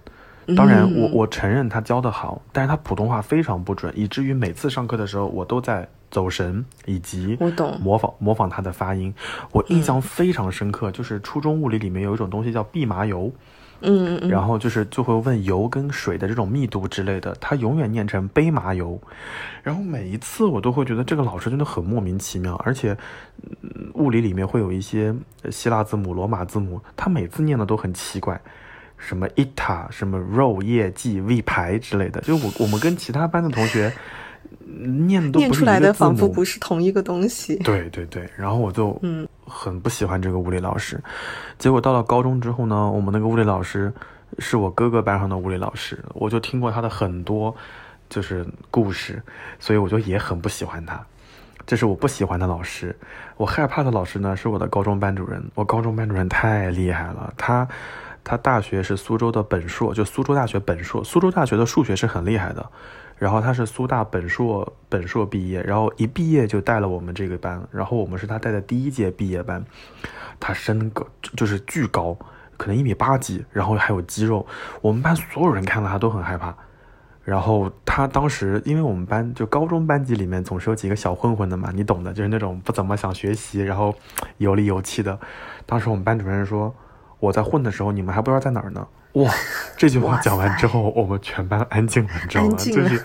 [0.57, 7.37] 当然，我我承认她教的好，但是她普通话非常不准，以至于每次上课的时候，我都在走神，以及
[7.79, 9.13] 模仿模仿她的发音。
[9.51, 13.31] 我印象非常深刻，就是初中物理里面有一种东西叫蓖麻油。
[13.83, 18.99] 嗯嗯，然后就是就会问油跟水的这种密度之类的，他永远念成杯麻油，
[19.61, 22.97] 然后每一次我都会觉得这个老师真的很莫名其妙，而且
[23.95, 25.13] 物理里面会有一些
[25.51, 28.39] 希腊字母、罗马字母，他每次念的都很奇怪，
[28.97, 33.91] 什么 ita、什么 rho、液、g、v 排之类的，就我我们跟其他班的同学
[34.65, 37.55] 念念出来的仿佛不不是同一个东西。
[37.63, 41.01] 对对对，然后我就嗯很不喜欢这个物理老师。
[41.57, 43.93] 结果到了高中之后呢，我们那个物理老师
[44.39, 47.55] 是我哥哥班上的物理老师，我就听过他的很多
[48.09, 49.21] 就是故事，
[49.59, 50.99] 所以我就也很不喜欢他。
[51.65, 52.93] 这是我不喜欢的老师，
[53.37, 55.41] 我害怕的老师呢是我的高中班主任。
[55.55, 57.65] 我高中班主任太厉害了，他
[58.21, 61.01] 他大学是苏州的本硕，就苏州大学本硕。
[61.03, 62.69] 苏州大学的数学是很厉害的，
[63.23, 69.63] 然后他是苏大本硕本硕毕业，然后一毕业就带了我们这个班，然后我们是他带的第一届毕业班。
[70.41, 71.07] 他身高
[71.37, 72.17] 就是巨高，
[72.57, 74.45] 可能一米八几，然后还有肌肉，
[74.81, 76.53] 我们班所有人看到他都很害怕。
[77.23, 83.95] 然后他当时，因为我们班就高中班级里面总是有几个小混混的嘛，你懂的，就是那种不怎么想学习，然后
[84.37, 85.17] 有里有气的。
[85.65, 86.75] 当时我们班主任说
[87.21, 89.31] ：“我在混的时候，你们还不知道在哪儿呢。”哇，
[89.77, 92.55] 这句话讲完之后，我们全班安静了，你知道吗？
[92.57, 93.03] 就是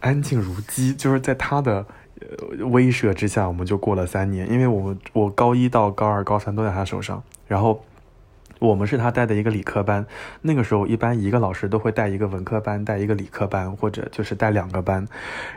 [0.00, 1.84] 安静如鸡，就是在他的
[2.20, 4.50] 呃威慑之下，我们就过了三年。
[4.50, 7.84] 因为我们我高一到高二、高三都在他手上，然后。
[8.58, 10.04] 我们是他带的一个理科班，
[10.42, 15.08] 那个时候一般一个老师都会带一个文科班，带一个理科班，或者就是带两个班。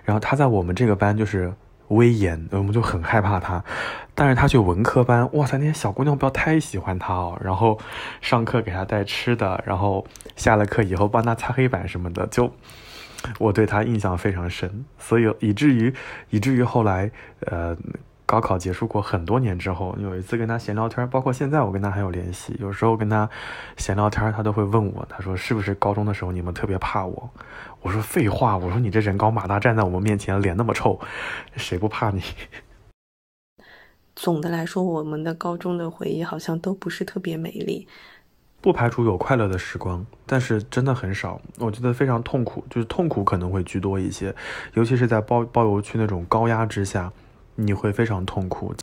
[0.05, 1.53] 然后他在我们这个班就是
[1.93, 3.63] 威严，我们就很害怕他。
[4.13, 7.39] 但是他去文科班，哇塞，那些小姑娘不要太喜欢他哦。
[7.43, 7.79] 然后
[8.21, 12.51] 上课给他带吃的，然后下了课以后帮他擦黑板什么的，就
[13.39, 14.85] 我对他印象非常深。
[14.99, 15.93] 所以以至于
[16.29, 17.09] 以至于后来，
[17.47, 17.77] 呃。
[18.33, 22.55] 高考结束过很多年之后，有一次跟他闲聊天，包括现在我跟他还有联系。
[22.59, 23.29] 有时候跟他
[23.77, 27.29] 闲聊天，他都会问我，他说是不是高中的时候你们特别怕我？
[27.83, 30.99] 我说废话，我说你这人高马大站在我们面前，脸那么臭，
[31.55, 32.23] 谁不怕你？
[34.15, 37.87] 总的来说，我们的高中的回忆好像都不是特别美丽。
[38.61, 41.39] 不排除有快乐的时光，但是真的很少。
[41.59, 44.33] 我觉得非常痛苦，就是痛苦可能会居多一些，
[44.73, 47.13] 尤其是在包包邮区那种高压之下。
[47.55, 48.73] 你会非常痛苦，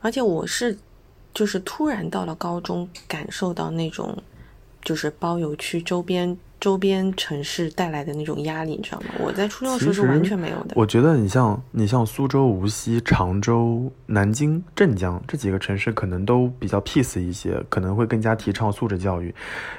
[0.00, 0.76] 而且我是，
[1.32, 4.16] 就是突然到了高中，感受到那种，
[4.82, 9.06] 就是包邮区周边周边城市带来的那种压力，你知道吗？
[9.20, 10.74] 我在初中的时候是完全没有的。
[10.74, 19.34] 我觉得你像你像苏州、无锡、常州、南京、镇江这几个城市，可能都比较 peace 一些，可能会更加提倡素质教育。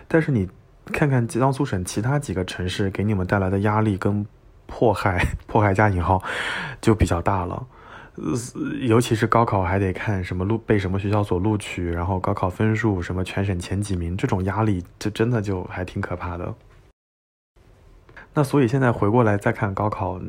[0.07, 0.47] 但是你
[0.85, 4.25] 看看江苏省其他几个城市给你们带来的压力跟
[4.67, 6.21] 迫害， 迫害加引号，
[6.79, 7.65] 就比较大了。
[8.17, 8.33] 呃，
[8.81, 16.53] 尤其是高考还得看什么录被什么学校所录取，然后高考分数什么全省前几名，这种压力就真的就还挺可怕的。
[18.33, 20.19] 那所以现在回过来再看高考，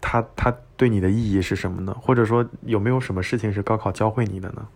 [0.00, 1.94] 它它对你的意义是什么呢？
[2.00, 4.68] 或者说有没有什么事情是高考教会你的呢？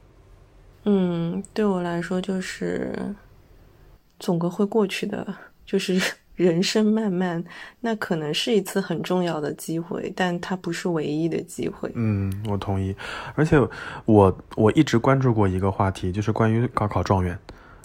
[0.85, 3.15] 嗯，对我来说就是
[4.19, 5.99] 总归会过去的，就是。
[6.37, 7.45] 人生漫漫，
[7.81, 11.91] 那可能是一次很重要的机会，但它不是唯一的机会。
[11.95, 12.95] 嗯，我同意。
[13.35, 13.57] 而且
[14.05, 17.39] 我我一直关注过一个话题，就是关于高考状元。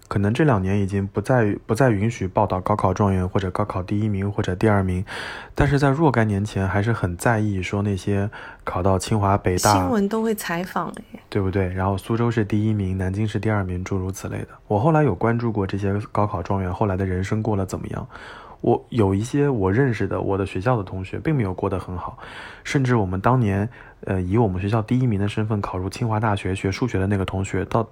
[0.08, 5.06] 可能这两年已经不再不再允许报道高考状元或者高考第一名或者第二名，
[5.54, 8.28] 但是在若干年前还是很在意说那些
[8.64, 10.92] 考到清华北大新闻都会采访
[11.30, 11.72] 对不对？
[11.72, 14.48] 然后苏州是第一名，南京是第二名，诸如此类的。
[14.68, 18.08] 我后来有关注过这些高考状元后来的人生过了怎么样。
[18.62, 22.18] 我有一些我认识的我的学校的同学并没有过得很好，
[22.64, 23.70] 甚至我们当年
[24.06, 27.88] 呃以我们学校第一名的身份考入清华大学学数学的那个同学到。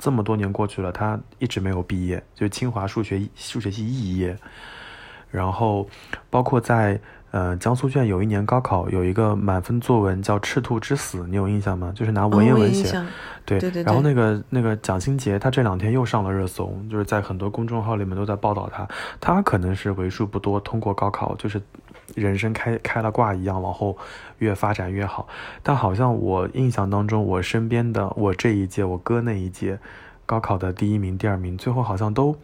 [0.00, 4.36] 这么多年过去了，他一直没有毕业，就清华数学数学系肄业。
[5.28, 5.88] 然后，
[6.30, 11.92] 包括在呃江苏卷有一年高考有一个满分作文叫《赤兔之死》，你有印象吗？
[11.94, 12.90] 就是拿文言文写。
[13.44, 13.82] 对对对。
[13.82, 18.86] 然后那个那个蒋欣杰，他这两天又上了热搜，就是在很多公众号里面都在报道他。
[19.20, 21.60] 他可能是为数不多通过高考，就是
[22.14, 23.96] 人生开开了挂一样往后。
[24.38, 25.26] 越发展越好，
[25.64, 29.80] 但好像我印象当中，我身边的我这一届，我哥那一届，
[30.26, 32.36] 高考的第一名、第二名，最后好像都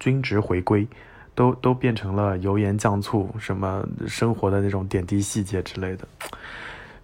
[0.00, 0.88] 均值回归，
[1.36, 6.08] 都都变成了油盐酱醋，什么生活的那种点滴细节之类的。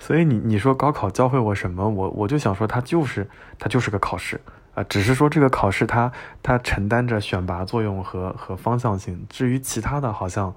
[0.00, 1.88] 所以你你说高考教会我什么？
[1.88, 3.24] 我我就想说，它就是
[3.60, 4.40] 它就是个考试
[4.74, 6.10] 啊，只是说这个考试它
[6.42, 10.52] 它承担着选拔作用和和方向性，至于其他的好像。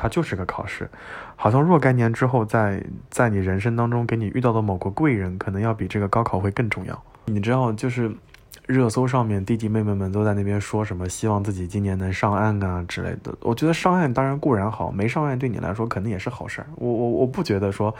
[0.00, 0.88] 它就是个考试，
[1.34, 7.02] 好像若干年之后，在在你人生当中给你遇到的某个贵人，可能要比这个高考会更重要。
[7.24, 8.08] 你知道，就是
[8.68, 13.34] 热搜上面弟弟妹妹们都在那边说什么，希望自己今年能上岸啊之类的。
[13.40, 16.68] 我觉得上岸当然固然好，没上岸对你来说肯定也是好事儿。
[16.76, 17.92] 我我我不觉得说。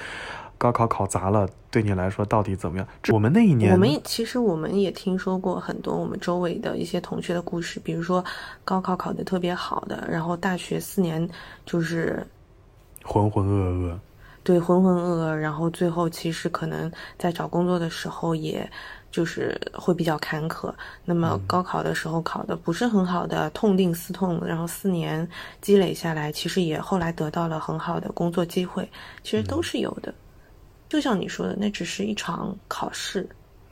[0.61, 2.89] 高考考砸了，对你来说到底怎么样？
[3.13, 8.25] 我们那一年，我们其实我们也听说过很多我们周围的一些同学的故事，比如说
[8.65, 11.31] 高考考得特别好的，然后大学四年
[11.65, 12.27] 就是
[13.05, 13.97] 浑浑噩噩。
[14.43, 18.69] 对浑浑噩噩，然后最后其实可能在找工作的时候，也
[19.11, 20.73] 就是会比较坎坷。
[21.05, 25.29] 那么高考的时候考的不是很好的，痛定思痛，然后四年
[25.61, 28.89] 积累下来，其实也后来得到了很好的工作机会，
[29.23, 30.13] 其实都是有的。
[30.89, 33.29] 就像你说的，那只是一场考试，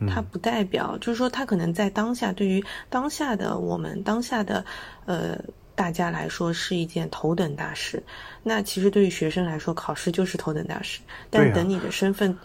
[0.07, 4.63] 它不代表，就是说，它可能在当下，对于当下的我们，当下的
[5.07, 5.39] 呃
[5.75, 8.03] 大家来说，是一件头等大事。
[8.43, 11.01] 那其实对于学生来说，考试就是头等大事。
[11.31, 12.37] 但等你的身份，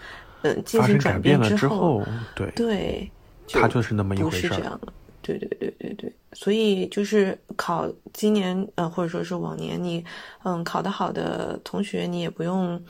[0.43, 2.04] 嗯，进行转变之后，
[2.36, 3.12] 对对，
[3.49, 4.47] 它就是那么一回事。
[4.47, 6.13] 不是这样的，对对对对对。
[6.34, 10.04] 所以就是考今年，呃，或者说是往年，你
[10.43, 12.82] 嗯考得好的同学，你也不用。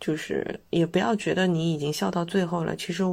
[0.00, 3.04] 就是也不要觉得你已经笑到最后了，其实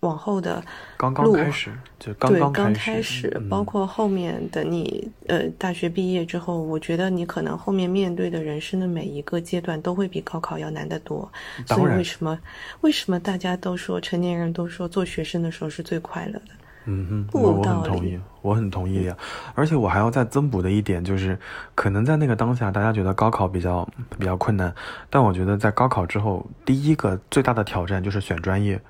[0.00, 0.62] 往后的
[0.96, 11.28] 刚刚开始就刚刚开始，包括后面的你呃大学毕业之后，我觉得你可能后面面对的人生的每一个阶段都会比高考要难得多。
[11.66, 12.38] 所以为什么
[12.82, 16.54] 为什么大家都说成年人都说做学生的时候是最快乐的？
[16.84, 19.16] 嗯哼，我我很同意，我很同意呀。
[19.54, 21.36] 而且我还要再增补的一点就是，
[21.74, 24.72] 可能在那个当下，大家觉得高考比较比较困难，
[25.10, 28.80] 但我觉得在高考之后，第一个最大的挑战就是选专业。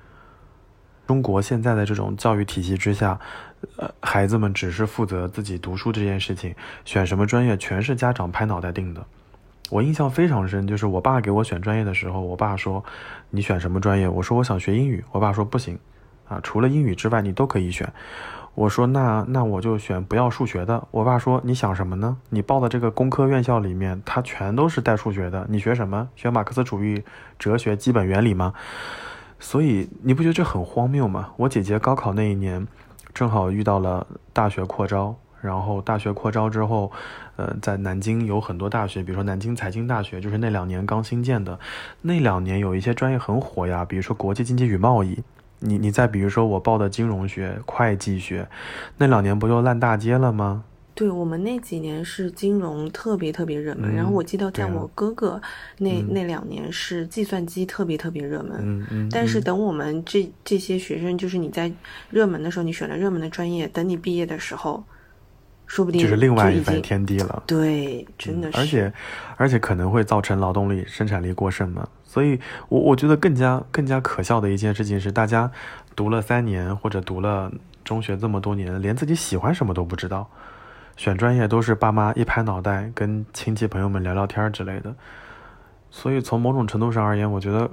[1.09, 3.19] 中国现在的这种教育体系之下，
[3.77, 6.53] 呃，孩子们只是负责自己读书这件事情，
[6.85, 9.03] 选什么专业全是家长拍脑袋定的。
[9.71, 12.85] 我印象非常深，就是我爸给我选专业的时候，我爸说
[13.31, 15.79] ：“你选什么专业？”我说：“我想学英语。”我爸说：“不行。”
[16.29, 17.91] 啊，除了英语之外，你都可以选。
[18.53, 20.87] 我说那那我就选不要数学的。
[20.91, 22.17] 我爸说你想什么呢？
[22.29, 25.47] 你报的这个工科院校里面，它全都是带数学的。
[25.49, 26.07] 你学什么？
[26.15, 27.01] 学马克思主义
[27.39, 28.53] 哲学基本原理吗？
[29.39, 31.31] 所以你不觉得这很荒谬吗？
[31.37, 32.67] 我姐姐高考那一年，
[33.13, 36.91] 正好遇到了大学扩招，然后大学扩招之后，
[37.37, 41.57] 呃，在南京有很多大学，比如说南京财经大学，就是那两年刚新建的。
[42.01, 45.23] 那两年有一些专业很火呀，比如说国际经济与贸易。
[45.61, 48.47] 你你再比如说我报的金融学、会计学，
[48.97, 50.63] 那两年不就烂大街了吗？
[50.99, 55.41] 对我们那几年是金融特别特别热门，然后我记得在我哥哥
[55.77, 58.57] 那那两年是计算机特别特别热门。
[58.59, 59.09] 嗯嗯。
[59.09, 61.71] 但是等我们这这些学生，就是你在
[62.09, 64.83] 热门的时候你选了热门的专业，等你毕业的时候，
[65.67, 67.43] 说不定就是另外一番天地了。
[67.47, 68.57] 对，真的是。
[68.57, 68.93] 而且
[69.37, 71.87] 而且可能会造成劳动力生产力过剩嘛。
[72.03, 75.49] 所以，我我觉得更加更加可笑的一件事情是，大家
[75.95, 77.49] 读了三年或者读了
[77.85, 80.29] 中学这么多年，连自己喜欢什么都不知道，
[80.99, 84.93] 选专业都是爸妈一拍脑袋，跟亲戚朋友们聊聊天之类的。
[85.89, 87.71] 所以，从某种程度上而言，我觉得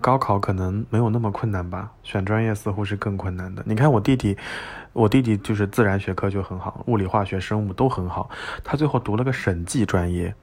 [0.00, 3.62] 高考可能没有那么困难吧，选专业似乎是更困难的。
[3.66, 4.34] 你看我弟弟，
[4.94, 8.30] 我弟弟就是自然学科就很好，物理、化学、生物都很好，
[8.64, 10.34] 他最后读了个审计专业。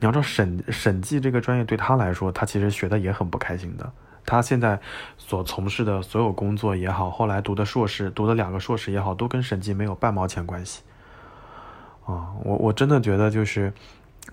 [0.00, 3.92] 你要知道审审计这个专业对他来说，他其实学的也很不开心的。
[4.24, 4.80] 他现在
[5.18, 10.80] 所从事的所有工作也好，后来读的硕士，读的两个硕士也好，都跟审计没有半毛钱关系。
[12.06, 13.72] 啊，我我真的觉得就是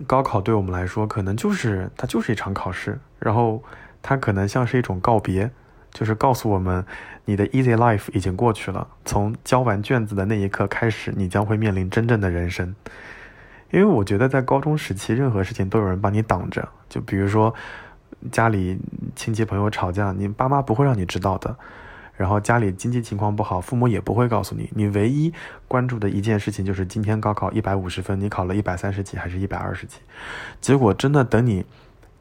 [0.06, 3.62] 高考对我们来说，可能就是它就是一场考试，然后
[4.00, 5.50] 它可能像是一种告别，
[5.92, 6.84] 就是告诉我们
[7.24, 12.74] 你的 easy life 已经过去了，从交完卷子的那一刻开始，你将会面临真正的人生。
[13.70, 16.68] 因为我觉得在高中时期，任何事情都有人帮你挡着。
[16.88, 17.52] 就比如说，
[18.30, 18.78] 家里
[19.16, 21.56] 亲戚朋友吵架，你爸妈不会让你知道的。
[22.16, 24.70] 然后家里经济情况不好，父母也不会告诉你。
[24.74, 25.32] 你唯一
[25.66, 29.98] 关注的一件事情就是今天高考一百五十分，你考了一百三十几还是一百二十几？
[30.60, 31.64] 结果真的等你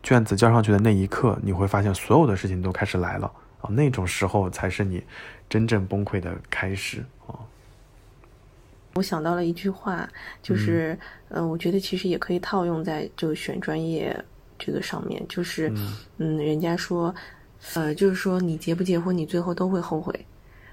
[0.01, 3.69] 卷子交上去的那一刻，你会发现所有的事情都开始来了啊！
[3.69, 5.03] 那种时候才是你
[5.49, 7.39] 真正崩溃的开始啊！
[8.95, 10.07] 我想到了一句话，
[10.41, 10.97] 就是，
[11.29, 14.15] 嗯，我觉得其实也可以套用在就选专业
[14.59, 15.71] 这个上面，就是，
[16.17, 17.13] 嗯，人家说，
[17.73, 20.13] 呃，就是说你结不结婚，你最后都会后悔。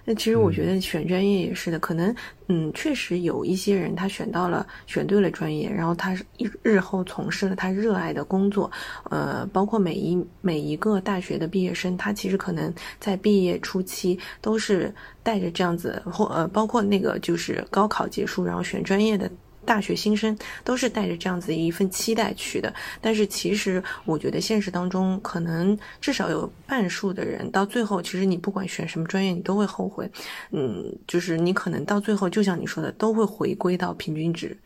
[0.03, 2.13] 那其实我觉得选专业也是的，可能
[2.49, 8.69] 嗯，确实有一些人他选到了选对了专业，然后他日日后从事了他热爱的工作，
[9.11, 19.31] 呃，包括每一每一个大学的毕业生，他其实可能在毕业初期都是带着这样子，或呃，包括那个就是高考结束然后选专业的。
[19.71, 30.11] 大学新生都是带着这样子一份期待去的，但是其实我觉得现实当中，可能至少有半数的人到最后，其实你不管选什么专业，你都会后悔。
[30.51, 34.59] 嗯，就是你可能到最后，就像你说的，都会回归到平均值。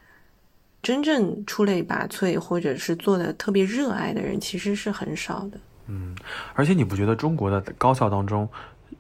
[0.82, 5.60] 真正出类拔萃或者是做的特别热爱的人，其实是很少的。
[5.86, 6.16] 嗯，
[6.54, 8.48] 而且你不觉得中国的高校当中，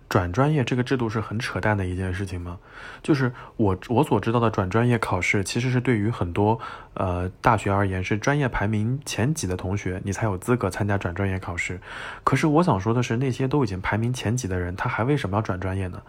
[0.08, 2.58] 转专业这个制度是很扯淡的一件事情吗？
[3.02, 6.58] 就是我我所知道的转专业考试，其实是对于很多
[6.94, 11.80] 呃大学而言是专业排名前几的同学，你才有资格参加转专业考试。
[12.22, 16.00] 可是我想说的是，那些都已经排名前几的人，他还为什么要转专业呢？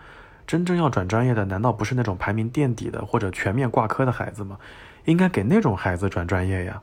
[0.45, 4.57] 真正要转专业的，难道不是那种排名垫底的或者全面挂科的孩子吗？
[5.05, 6.81] 应该给那种孩子转专业呀。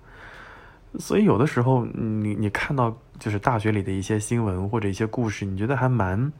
[0.98, 6.32] 所以有的时候，你你看到就是大学里的一些新闻或者一些故事，你觉得还蛮。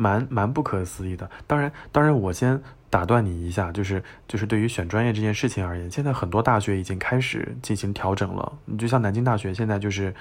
[0.00, 8.52] 蛮蛮不可思议的，当然，当然，我先打断你一下，就是就是对于选专业这件事情而言，现在很多大学已经开始进行调整了。
[8.64, 10.14] 你就像南京大学，现在就是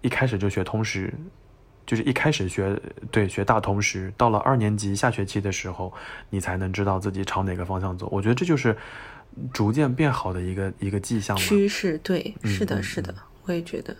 [0.00, 1.12] 一开始就学通识，
[1.84, 2.80] 就是一开始学
[3.10, 5.92] 对学大通识，到了二年级下学期的时候，
[6.30, 8.08] 你才能知道自己朝哪个方向走。
[8.10, 8.74] 我觉得这就是
[9.52, 11.36] 逐渐变好的一个一个迹象。
[11.36, 13.94] 趋势，对，是的，是的，我也觉得。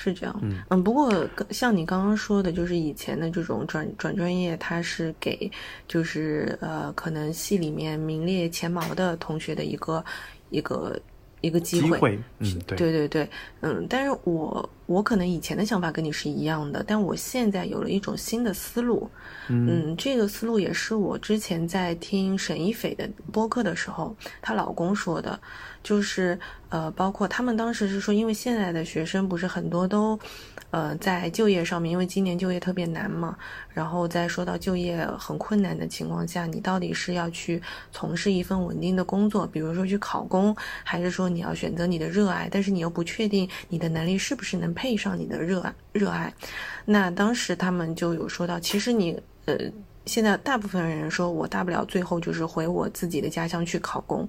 [0.00, 1.12] 是这样，嗯，不过
[1.50, 5.50] 像你刚刚说的，就是以前的这种转转专业，它是给
[5.88, 10.04] 就是呃，可能系里面名列前茅的同学的一个
[10.50, 10.96] 一个
[11.40, 13.28] 一个机会，嗯，对，对对对，
[13.60, 19.10] 嗯，但是我我可能以前的想法跟你是一样的，但我现在有了一种新的思路，
[19.48, 25.40] 嗯，这个思路也是我之前在听沈一斐的播客的时候，她老公说的。
[25.88, 30.20] 就是呃，包括他们当时是说，因为现在的学生不是很多都，
[30.70, 33.34] 呃，在就业上面，因为今年就业特别难嘛。
[33.72, 42.50] 然后在说到就业很困难的情况下，你到底是要去从事一份稳定的工作，比如说去考公，还是说你要选择你的热爱？
[42.52, 46.30] 但是你又不确定你的能力是不是能配上你的热爱热爱。
[46.84, 49.56] 那当时他们就有说到，其实你呃，
[50.04, 54.28] 现在大部分人说我大不了最后就是回我自己的家乡去考公。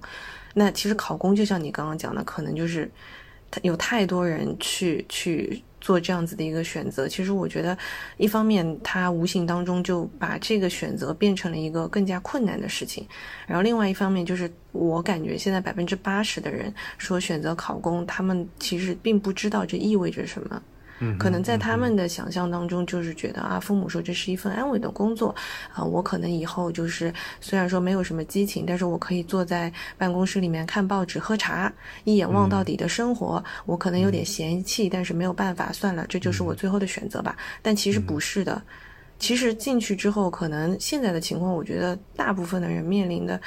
[0.54, 2.89] 那其实考公就像你刚刚讲的，可能就是
[3.62, 7.08] 有太多人去去做这样子的一个选择。
[7.08, 7.78] 其实我觉得，
[8.18, 13.08] 一方面他无形当中就把这个选择变成了一个更加困难的事情，
[13.47, 20.62] 然后另外一方面就是我感觉现在百分之八十的人说选择考公，他们其实并不知道这意味着什么。
[21.18, 25.34] 可能在他们的想象当中，就是觉得啊，父母说这是一份安稳的工作，
[25.74, 31.72] 啊，我可能以后就是虽然说没有什么激情，但是我可以坐在办公室里面看报纸、喝茶，
[32.04, 33.43] 一眼望到底的生活。
[33.66, 37.38] 我可能有点嫌弃，但是没有办法，算了，这就是我最后的选择吧。
[37.62, 38.62] 但其实不是的，
[39.20, 43.39] 其实进去之后，可能现在的情况，我觉得大部分的人面临的。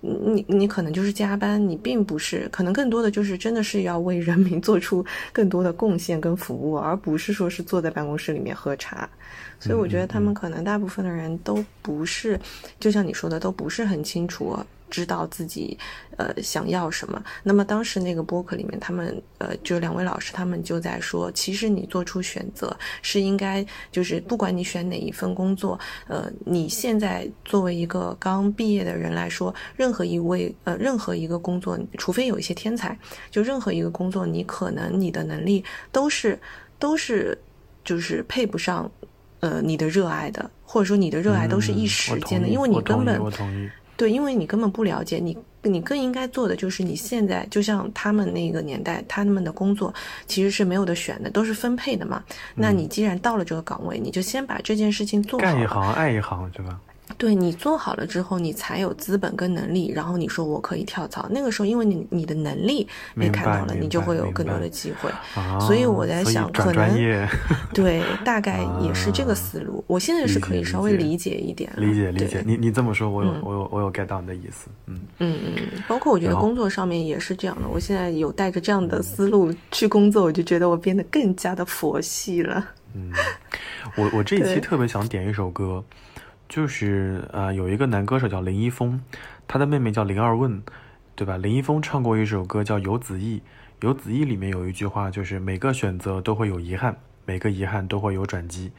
[0.00, 9.08] 你你可能就是加班，你并不是，可能更多的就是真的是要为人民做出更多的贡献跟服务，而不是说是坐在办公室里面喝茶。
[9.58, 12.40] 所以我觉得他们可能大部分的人都不是，
[12.78, 14.58] 就像你说的，都不是很清楚。
[14.90, 15.78] 知道自己，
[16.16, 17.22] 呃，想要什么。
[17.42, 25.78] 那么当时那个播客里面，他们，呃，就两位老师，他们就在说，其实你做出选择是应该，就是不管你选哪一份工作，
[26.08, 32.98] 呃，你现在作为一个刚毕业的人来说，任何一位，呃，任何一个工作，除非有一些天才，
[33.30, 36.38] 就任何一个工作，你可能你的能力都是，
[36.78, 37.38] 都是，
[37.84, 38.90] 就是配不上，
[39.40, 43.20] 呃，你的热爱的，或者说你的热爱都是一时间的，因为你根本。
[44.00, 49.92] 对，因为你根本不了解你，你更应该做的就是你现在就像他们那个年代，他们的工作
[50.26, 52.24] 其实是没有的选的，都是分配的嘛。
[52.54, 55.44] 那你既然到了这个岗位，你就先把这件事情做好。
[55.44, 56.80] 干一行爱一行，是吧？
[57.20, 61.28] 对你做好了之后，你才有资本跟能力，然后你说我可以跳槽。
[61.30, 65.10] 那个时候，因为你你的能力被看到了，你就会有更多的机会。
[65.60, 66.88] 所以我在想，可能
[67.74, 69.84] 对，大概也是这个思路。
[69.86, 72.42] 我现在是可以稍微理解一点，理解理解。
[72.46, 74.70] 你你这么说，我有我有我有 get 到你的意思。
[74.86, 77.68] 嗯嗯嗯，包括我觉得工作上面也是这样的。
[77.68, 82.66] 我现在有带着这样的思路去工作，我就觉得我变得更加的佛系了。
[82.94, 83.12] 嗯，
[83.96, 85.84] 我我这一期特别想点一首歌。
[86.50, 89.00] 就是呃，有一个男歌手叫林一峰，
[89.46, 90.60] 他的妹妹叫林二问，
[91.14, 91.36] 对吧？
[91.36, 93.38] 林一峰唱过一首歌叫《游子意》，
[93.86, 98.72] 《游子意》里面有一句话，就是每个选择都会有遗憾，每个遗憾都会有转机，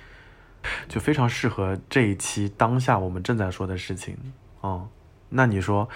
[0.90, 4.18] 就非常适合这一期当下我们正在说的事情。
[4.60, 4.90] 哦，
[5.30, 5.88] 那你说，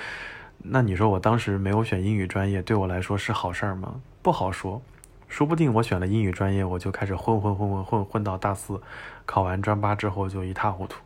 [0.59, 3.99] 那你说我当时没有选英语专业，对我来说是好事儿吗？
[4.21, 4.81] 不好说，
[5.27, 8.81] 说不定我选了英语专业，我就开始混混混混混混到大四，
[9.25, 11.01] 考完专八之后就一塌糊涂。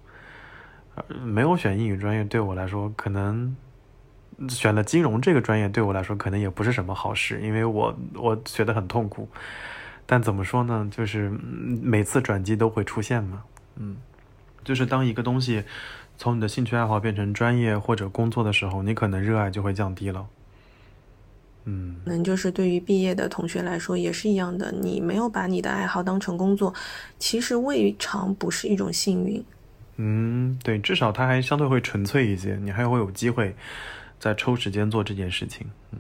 [1.23, 3.55] 没有选英语专业，对我来说，可能
[4.47, 9.27] 选了金融这个专业，对我来说可能也不是什么好事，因为我我学的很痛苦。
[10.05, 13.43] 但怎么说呢，就是每次转机都会出现嘛，
[13.75, 13.97] 嗯，
[14.63, 15.63] 就是当一个东西
[16.17, 20.25] 从你的兴趣爱好变成专业或者工作的时候，你可能热爱就会降低了。
[21.65, 26.73] 嗯，可能就是对于毕业的同学来说也是一样的，你没有把你的爱好当成工作，
[27.19, 29.43] 其实未尝不是一种幸运。
[30.01, 33.53] 嗯，对，至少它还相对会纯粹一些，你还会有机会
[34.17, 35.67] 再抽时间做这件事情。
[35.91, 35.99] 嗯，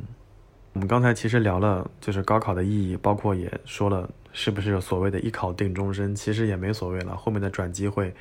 [0.71, 8.15] 我们刚才其实聊了就是高考的意义，包括也说了是不是所谓的一考定终身，其实也没所谓了，后面的转机会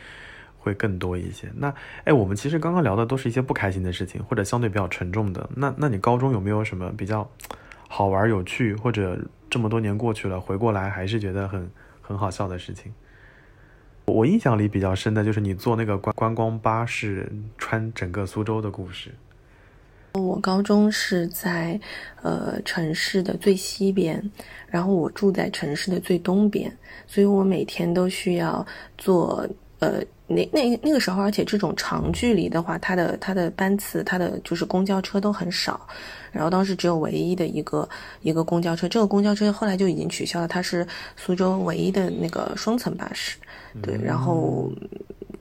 [0.59, 1.49] 会更多一些。
[1.55, 1.73] 那
[2.03, 5.49] 哎，我们其实刚刚聊的都是一些不开心的事情，或者相对比较沉重的。
[5.55, 7.31] 那那你高中有没有什么比较
[7.87, 9.17] 好玩、有趣，或者
[9.49, 11.71] 这么多年过去了，回过来还是觉得很
[12.03, 12.93] 很好笑的事情？
[14.09, 19.11] 我印象里比较深的就是你坐那个观观光巴士穿整个苏州的故事。
[20.15, 21.79] 我高中是在
[22.23, 24.31] 呃城市的最西边，
[24.67, 26.75] 然后我住在城市的最东边，
[27.07, 29.47] 所以我每天都需要坐
[29.79, 35.87] 呃那那那个时候，而且这种长距离的话，它的它的班次，它的就是公交车都很少，
[36.33, 37.89] 然后当时只有唯一的一个
[38.23, 40.85] 一个公交车，这个公交车后来就已经取消了，它是
[41.17, 43.37] 苏州唯一的那个双层巴士。
[43.83, 44.71] 对，然后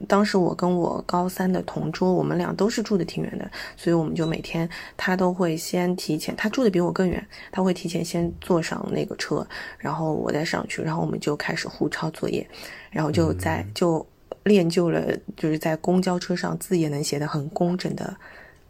[0.07, 9.45] 当时我跟我高三的同桌，我们俩都是住的挺远的，所以我们就每天他都会先提前，他住的比我更远，他会提前先坐上那个车，
[9.77, 12.47] 然后我再上去，然后我们就开始互抄作业，
[12.89, 14.05] 然后就在就
[14.43, 18.15] 练就了就是在公交车上字也能写得很工整的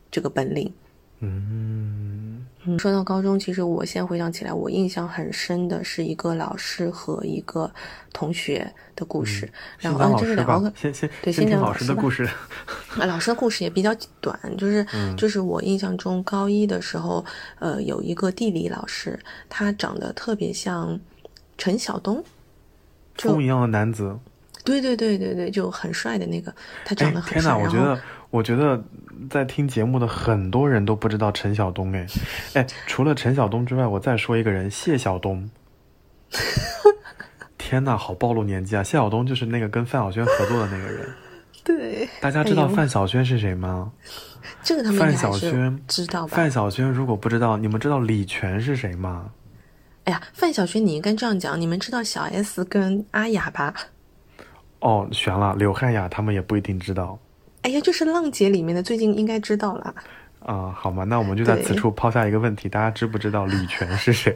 [0.09, 0.73] 这个本领。
[1.19, 2.45] 嗯，
[2.77, 7.71] 说到高中，其实我先回想起来，我印象很深的是一个老师和一个
[8.13, 9.51] 同学的故事。
[9.79, 12.23] 然后，这是两个，先先对，先讲老师的故事。
[12.99, 14.85] 啊，老师的故事也比较短，就是
[15.17, 17.25] 就是我印象中高一的时候，
[17.57, 20.99] 呃，有一个地理老师，他长得特别像
[21.57, 22.23] 陈晓东，
[23.15, 24.15] 风一样的男子。
[24.63, 26.53] 对对对对对，就很帅的那个，
[26.85, 27.41] 他长得很帅。
[27.41, 27.99] 天哪，我觉得，
[28.29, 28.79] 我觉得。
[29.29, 32.05] 在听节目的很多人都不知道陈晓东哎，
[32.53, 35.49] 哎，除了陈晓东之外，我再说一个人，谢晓东。
[37.57, 38.83] 天呐，好暴露年纪啊！
[38.83, 41.07] 谢晓东就是那个跟范晓萱合作的那个人。
[41.63, 42.07] 对。
[42.21, 43.91] 大家知道范晓萱是谁吗？
[44.63, 46.35] 这个他们范晓萱知道吧？
[46.35, 49.31] 范晓萱如果不知道，你们知道李泉是谁吗？
[50.05, 53.73] 哎呀，范晓萱，你应该这样讲，你们知道小 S 跟阿雅吧？
[54.79, 57.19] 哦，悬了，刘汉雅他们也不一定知道。
[57.67, 59.93] 哎呀，就是浪姐里面的，最近应该知道了。
[60.39, 64.33] 啊，好嘛，那我们就在此处抛下一个问题：大家知不知道李泉是谁？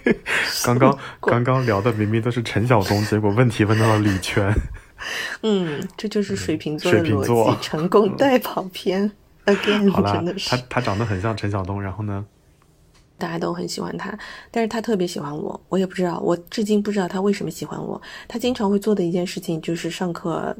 [0.62, 4.52] 刚刚刚刚聊的明明都是陈晓东，结果问题问到了李泉。
[5.42, 9.10] 嗯，这就是水瓶座的逻辑，成功带跑偏。
[9.46, 12.26] Again，好真的是他，他长得很像陈晓东，然后呢，
[13.16, 14.14] 大家都很喜欢他，
[14.50, 17.98] 但是他特别喜欢我，我也不知道，我至今不知道他为什么喜欢我。
[18.28, 20.54] 他经常会做的一件事情就是上课。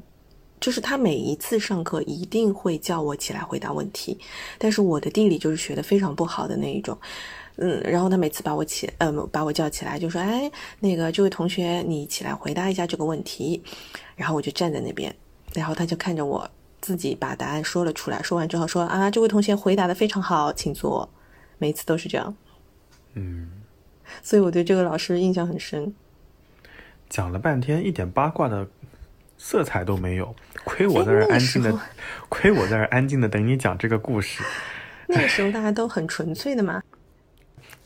[0.58, 4.18] 就是他每一次上课一定会叫我起来回答问题，
[4.58, 6.98] 但是我的地理就是学的非常不好的那一种，
[7.56, 10.50] 嗯，然后他每次把我起，嗯，把我叫起来就说，哎，
[10.80, 13.62] 那个这位同学，你起来回答一下这个问题，
[14.16, 15.14] 然后我就站在那边，
[15.52, 16.50] 然后他就看着我
[16.80, 21.08] 自己把答案说了出来，说完之后说，啊，这位同学回答的非常好，请坐，
[21.58, 22.34] 每次都是这样，
[23.12, 23.50] 嗯，
[24.22, 25.94] 所以我对这个老师印象很深。
[27.10, 28.66] 讲了半天，一点八卦的。
[29.38, 30.34] 色彩都没有，
[30.66, 31.72] 亏我在这安静的，
[32.28, 34.42] 亏我在这安静的等你讲这个故事。
[35.06, 36.82] 那个时候大家都很纯粹的嘛。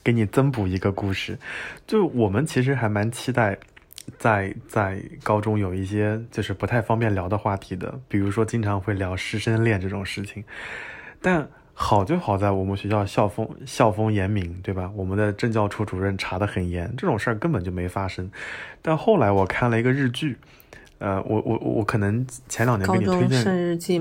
[0.03, 1.39] 给你增补一个故事，
[1.87, 3.55] 就我们其实还蛮期待，
[4.19, 10.43] 在在高中有一些就是不太方便聊的话题的，比如说经常会聊师生恋这种事情。
[11.21, 14.91] 但好就好在我们学校校风校风严明，对吧？
[14.97, 18.31] 我们的政教处主任查得很严，这种事儿根本就没发生。
[18.81, 20.39] 但后来我看了一个日剧。
[21.01, 23.43] 呃，我我我可能前两年给你推荐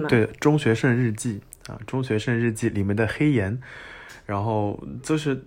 [0.07, 1.41] 对《中学生日记》
[1.71, 3.57] 啊，《中学生日记》里面的黑岩，
[4.25, 5.41] 然后就是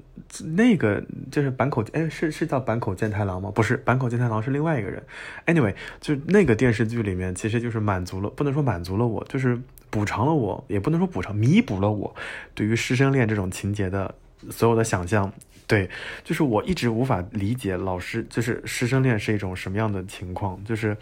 [0.57, 3.53] 那个就是坂口哎是是叫坂口健太郎吗？
[3.55, 5.03] 不是，坂口健太郎是另外一个人。
[5.45, 12.17] Anyway，就那个电视剧里面，其实就是满足了，不能说满足了我，就是补偿了我，也不能说补偿，弥补了我
[12.55, 14.15] 对于师生恋这种情节的
[14.49, 15.31] 所有的想象。
[15.67, 15.89] 对，
[16.23, 20.97] 就是我一直无法理解老师就是师生恋是一种什么样的情况，就是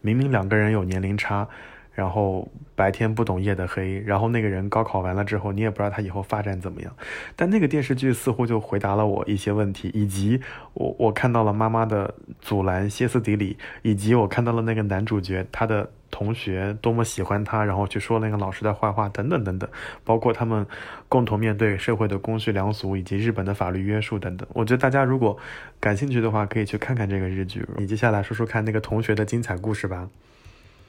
[0.00, 1.48] 明明两个人有年龄差，
[1.92, 6.96] 然后白天不懂夜的黑，然后那个人高考完了之后，你也不知道他以后发展怎么样，
[7.34, 10.40] 但那个电视剧似乎就回答了我一些问题，以及
[10.74, 15.90] 我我看到了妈妈的阻拦歇斯底里，以及我看到了那个男主角他的。
[16.14, 19.68] 同学多么喜欢他，然后去说那个老师的坏话，等等等等，
[20.04, 20.64] 包括他们
[21.08, 24.46] 共同面对社会的公序良俗以及日本的法律约束等等。
[24.52, 25.36] 我觉得大家如果
[25.80, 27.66] 感兴趣的话，可以去看看这个日剧。
[27.76, 30.08] 你接下来说说看那个同学的精彩故事吧。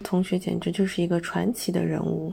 [0.03, 2.31] 同学简直就是一个传奇的人物。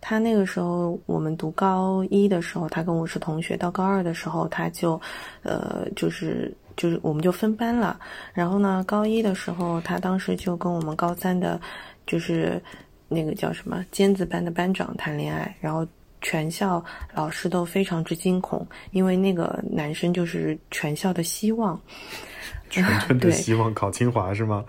[0.00, 5.00] 他那个时候我们读高一的时候，他跟我是同学；到高二的时候，他就，
[5.42, 7.98] 呃，就是就是我们就分班了。
[8.32, 11.60] 然后呢，高一的时候，他当时就跟我们高三的。
[12.06, 12.60] 就是
[13.08, 15.86] 那个叫什么尖子班的班长谈恋爱，然后
[16.20, 16.84] 全校
[17.14, 21.80] 老师都非常之惊恐，因为那个男生就是全校的希望，
[22.70, 24.64] 全村的 希望考清华是吗？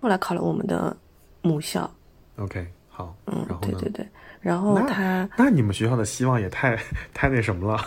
[0.00, 0.94] 后来考了我们的
[1.40, 1.90] 母校。
[2.36, 3.78] OK，好，嗯，然后呢？
[3.80, 4.08] 对对对，
[4.40, 6.78] 然后他，那你们学校的希望也太
[7.14, 7.82] 太那什么了。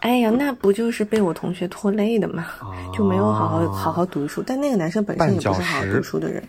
[0.00, 2.46] 哎呀，那不就是被我同学拖累的嘛，
[2.94, 4.42] 就没有好好好好读书。
[4.46, 6.42] 但那个男生本身也不是好好读书的人，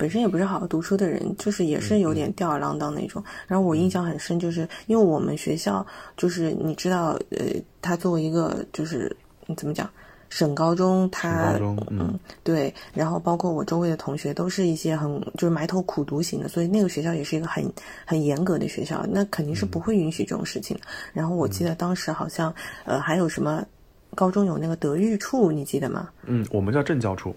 [0.00, 3.22] 本身也不是好好读书的人，就是也是有点吊儿郎当那种。
[3.46, 5.86] 然后我印象很深，就是因为我们学校
[6.16, 7.48] 就是你知道，呃，
[7.82, 9.86] 他作为一个就是你怎么讲？
[10.30, 11.58] 省高中，他
[11.90, 17.70] 嗯对，然后包括我周围的同学都是一些很就是埋头苦读型的，所以那个学校也是一个很
[18.06, 20.78] 很严格的学校，那肯定是不会允许这种事情。
[21.12, 23.66] 然后我记得当时好像呃还有什么
[24.14, 26.08] 高中有那个德育处，你记得吗？
[26.24, 27.34] 嗯，我们叫政教处，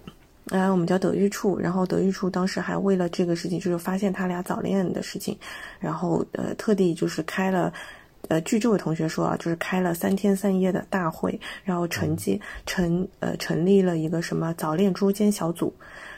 [0.49, 1.57] 哎，我们叫德育处。
[1.59, 5.37] 然后德育处当时还为了这个事情，就是发现他俩早恋的事情，
[5.79, 7.73] 然后呃特地就是开了。
[8.29, 15.73] 呃，据这位同学说啊，就是开了三天三夜的大会，然后成绩成呃成立了一个什么早恋捉奸小组，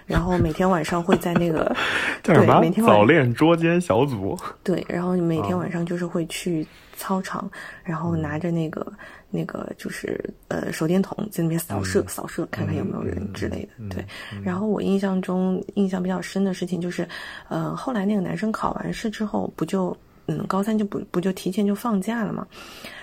[0.06, 1.76] 然后每天晚上会在那个
[2.24, 7.50] 对每天早恋捉奸小组对，然后你每天晚上就是会去操场，
[7.84, 8.86] 然后拿着那个
[9.30, 13.96] 那个就是呃手电筒在那边扫射扫射，看看有没有人之类的。
[13.96, 14.06] 对，
[14.44, 17.08] 然后我印象中印象比较深的事情就是，
[17.50, 19.96] 呃，后来那个男生考完试之后不就。
[20.28, 22.48] 嗯，高三就不不就提前就放假了嘛，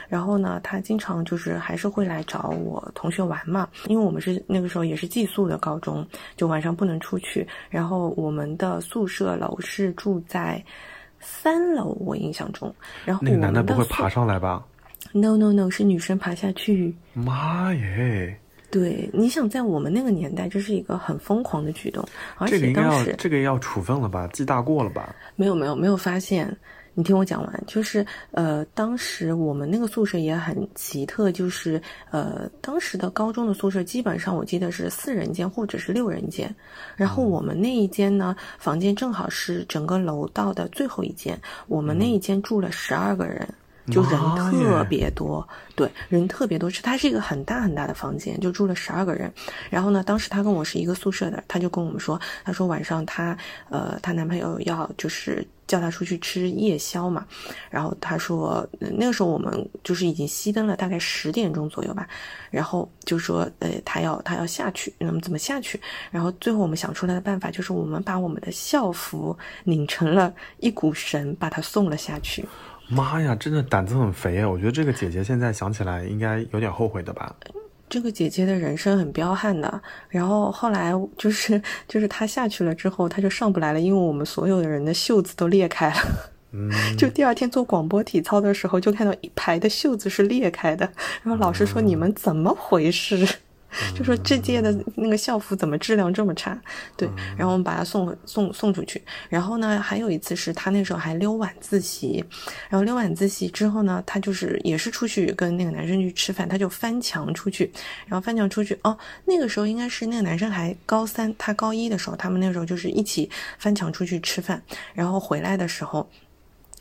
[0.08, 6.06] 然后呢，他经常就是还是会来找我同学玩嘛，因为我们是那个时候也是寄宿的高中，
[6.36, 7.46] 就晚上不能出去。
[7.70, 10.62] 然后我们的宿舍楼是住在
[11.20, 12.74] 三楼，我印象中。
[13.04, 14.64] 然后那个男的不会爬上来吧
[15.12, 16.92] ？No No No，是女生爬下去。
[17.12, 18.36] 妈耶！
[18.70, 22.02] 对，你想在我们那个年代，这是一个很疯狂的举动，
[22.38, 24.26] 而且当时这个要处分了吧？
[24.32, 25.14] 记大过了吧？
[25.36, 26.56] 没有没有没有发现。
[26.94, 31.80] 你听我讲完，就是呃，当时我们那个宿舍也很奇特，就是
[32.10, 36.54] 呃，当时的高中的宿舍基本上我记得是四人间或者是六人间，
[36.96, 43.48] 然后我们那一间呢，房间正好是整个楼道的最后一间，我们那一间住了十二个人。
[43.90, 49.28] 就人特别多，对，人特别多，是它是一个很大很大的房间，就住了十二个人。
[49.70, 53.36] 然后呢，当时她跟我是一个宿舍的，她就跟我们说，她说晚上她
[53.70, 57.26] 呃她男朋友要就是叫他出去吃夜宵嘛。
[57.70, 62.06] 然后他说那个时候我们就是已经熄灯了，大概十点钟左右吧。
[62.50, 65.80] 然后就说呃他要他要下去，那么怎么下去？
[66.10, 72.44] 然后最后我们想出来的办法就是我们把我们的校服拧成了一股绳，把他送了下去。
[72.88, 74.50] 妈呀，真的胆子很肥啊！
[74.50, 77.34] 我觉得这个姐姐现在想起来应该有点后悔的吧。
[77.92, 85.96] 这个姐姐的人生很彪悍的，然后后来就是就是她下去了之后，她就上不来了，因为我们所有的人的袖子都裂开了。
[86.52, 90.90] 嗯，就第二天做广播体操的时候，就看到一排的袖子是裂开的，
[91.22, 93.28] 然后老师说：“你们怎么回事？”
[93.94, 96.58] 就说这届的那个校服怎么质量这么差？
[96.96, 99.02] 对，然后我们把他送送送出去。
[99.28, 102.24] 然后呢，还有一次是他那时候还溜晚自习，
[102.68, 107.72] 然后溜晚自习之后呢，他就是也是出去跟那个男生去吃饭，他就翻墙出去，
[108.06, 114.62] 然后翻墙出去哦，那个时候应该是那个男生还高三，他高一的时候，他们那时候就是一起翻墙出去吃饭，
[114.94, 116.08] 然后回来的时候，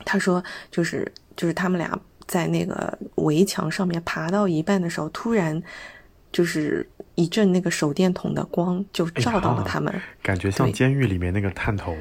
[0.04, 5.62] 他说就是就是他们俩在那个围墙上面爬到一半的时候，突然。
[6.32, 11.94] 就是一阵那个手电筒的光就照到了他们，感觉像监狱里面那个探头。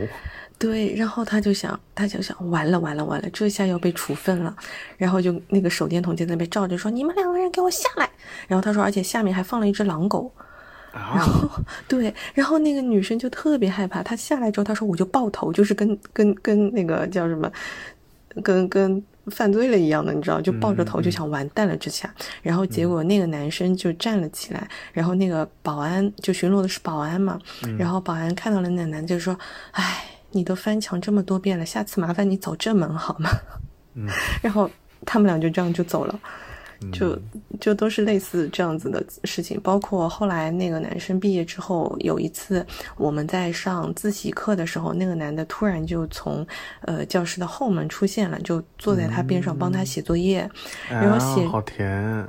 [0.58, 4.56] 对，然后他就想，他就想，完了完了完了，这下要被处分了。
[4.96, 8.08] 然后就那个手电筒就在那边照着，说：“你们两个人给我下来。”
[8.48, 10.32] 然后他说，而且下面还放了一只狼狗。
[10.94, 11.50] 然后
[11.88, 17.52] 对，然后那个女生就特别害怕，她下来之后，她说：“我就爆头，就是跟跟跟那个叫什么，
[18.44, 27.40] 跟跟。”犯罪了一样的，你知道，就抱着头就想完蛋了这下，然后结果那个男生就站了起来，然后那个保安就巡逻的是保安嘛，
[27.78, 29.38] 然后保安看到了那男就说
[29.74, 33.30] ：“哎，你都翻墙这么多遍了，下次麻烦你走正门好吗？”
[33.94, 34.08] 嗯，
[34.42, 34.70] 然后
[35.06, 36.20] 他们俩就这样就走了。
[36.92, 37.18] 就
[37.60, 42.66] 就都是类似这样子的事情，包括后来那个男生毕业之后，有一次
[42.98, 46.46] 我们在上自习课的时候，那个男的突然就从
[46.82, 50.50] 呃教室的后门出现了，就坐在他边上帮他写作业，
[50.90, 52.26] 然后写好甜，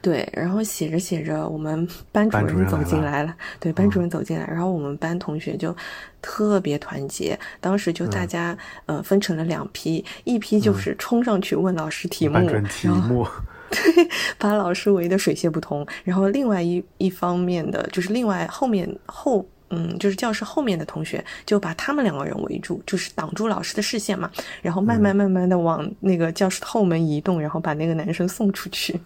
[0.00, 5.76] 对，然后写着写着，我们班主任走进来了，对，班主任走进来，然后我们班同学就
[6.22, 12.38] 特别团结，当时就大家呃分成了两批，一批就是冲上去问老师题目，
[12.68, 13.26] 题目。
[13.70, 14.08] 对，
[14.38, 15.86] 把老师围得水泄不通。
[16.04, 24.30] 然后另外一一方面的，就是另外后面后嗯，就是教室后面的同学就把他们两个人围住，就是挡住老师的视线嘛，
[24.62, 28.98] 然后慢慢慢慢的往那个教室后门移动，然后把那个男生送出去。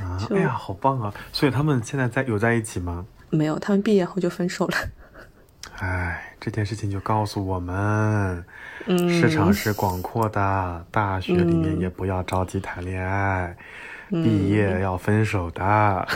[0.00, 1.12] 啊， 哎呀，好棒啊！
[1.32, 3.04] 所以他们现在在有在一起吗？
[3.30, 4.76] 没有，他们毕业后就分手了。
[5.80, 8.44] 哎，这件事情就告诉我们，
[8.86, 13.54] 市场是广阔的，大学里面也不要着急谈恋爱，
[14.10, 15.64] 毕业要分手的。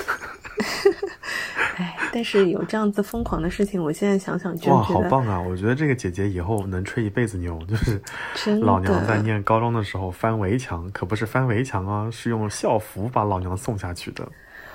[1.77, 5.41] 哎，但是有这样子疯狂的事情，我现在想想就哇，好棒啊！
[5.41, 14.29] 我觉得这个姐姐以后能吹一辈子牛， 就是老娘在念高中的时候翻围墙，可不是翻围墙啊，是用校服把老娘送下去的。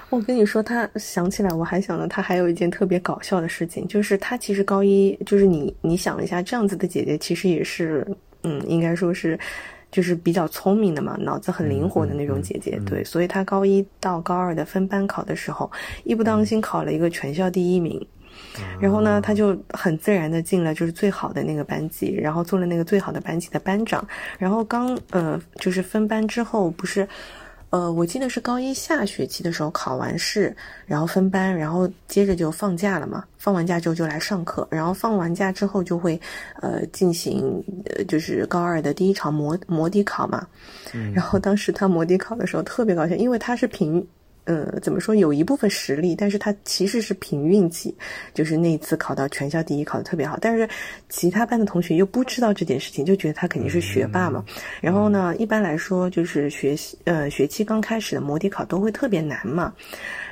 [0.10, 8.08] 我跟你说，他想起来，我还想到他还有一件特别搞笑的事情，就是他其实高一，就是你你想一下，这样子的姐姐其实也是，
[8.42, 9.38] 嗯，应该说是。
[9.96, 15.72] 就是比较聪明的嘛，脑子很灵活的那种姐姐，对，所以她高一到高二的分班考的时候，
[16.04, 18.06] 一不当心考了一个全校第一名，
[18.78, 24.06] 然后呢，她就很自然的进了就是最好的那个班级，然后做了那个最好的班级的班长，
[24.38, 27.08] 然后刚呃就是分班之后不是。
[27.76, 30.56] 呃，我记得是高一下学期的时候考完试，
[30.86, 33.26] 然后分班，然后接着就放假了嘛。
[33.38, 36.18] 放完假之后就来上课，然后放完假之后就会，
[36.62, 37.62] 呃，进行
[37.94, 40.48] 呃就是高二的第一场模模底考嘛。
[41.14, 44.08] 然后当时他模底考的时候特别搞笑，因为他是凭。
[44.46, 45.14] 呃，怎么说？
[45.14, 47.96] 有一部分实力，但是他其实是凭运气，
[48.34, 50.38] 就是那一次考到全校第一，考得特别好。
[50.40, 50.68] 但是
[51.10, 54.44] 其他班的同学又不知道这件事情，就觉得他肯定是学霸嘛。
[54.82, 59.74] 然后呢，一般来说就是学习，呃，学期刚开始的模底考都会特别难嘛。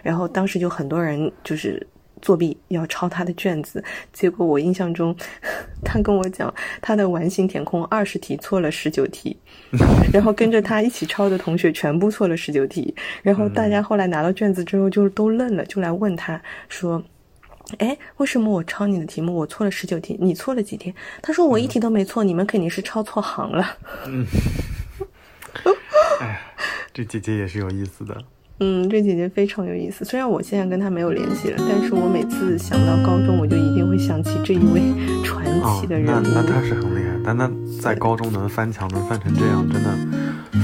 [0.02, 1.86] 然后当时就很多人就是。
[2.24, 5.14] 作弊要抄他的卷子，结果我印象中，
[5.84, 6.52] 他跟我讲
[6.82, 9.38] 他的完形填空二十题错了十九题，
[10.14, 17.04] 然后跟着他一起抄的同学全部错了十九题，然后大家后来拿到卷子之后就都愣了，就来问他说
[17.80, 24.26] ：“哎，为什么我抄你的题目我错了十九题，你错了几题？”他说：“我一题都没错，你们肯定是抄错行了。”嗯，
[26.22, 26.42] 哎，
[26.94, 28.18] 这姐姐也是有意思的。
[28.60, 30.06] 嗯，这姐姐非常有意思。
[30.06, 34.82] 虽然我现在跟她没有联系了，但是我每次想到高中，我就一定会想起这一位
[35.26, 35.46] 传
[35.82, 36.22] 奇的人物。
[36.24, 37.50] 那那他是很厉害，但他
[37.82, 39.90] 在高中能翻墙，能翻成这样，真的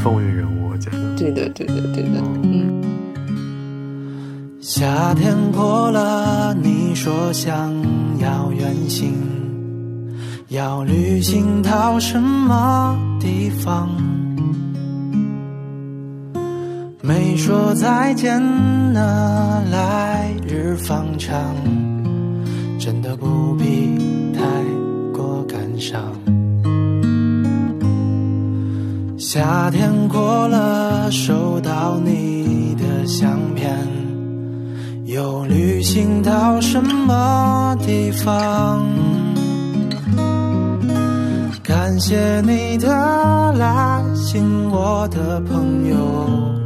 [0.04, 0.98] 风云人物，我觉得。
[1.18, 2.22] 对的，对的，对的。
[2.44, 2.82] 嗯。
[4.62, 7.74] 夏天过了，你说想
[8.20, 9.14] 要远行，
[10.50, 13.90] 要旅行到什么地方？
[17.02, 18.42] 没说再见
[18.92, 21.56] 呢，来日方长，
[22.78, 23.98] 真的不必
[24.34, 24.42] 太
[25.14, 26.02] 过感伤。
[29.18, 33.78] 夏天过了，收到你的相片，
[35.06, 38.86] 又旅行到什么地方？
[41.64, 46.59] 感谢你的来信，我的朋友。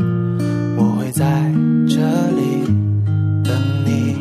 [1.14, 1.24] 在
[1.88, 2.01] 这
[2.32, 2.66] 里
[3.43, 3.55] 等
[3.86, 4.18] 你，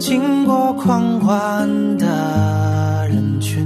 [0.00, 3.64] 经过狂欢的人群，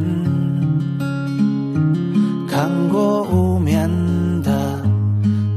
[2.46, 3.88] 看过无眠
[4.42, 4.78] 的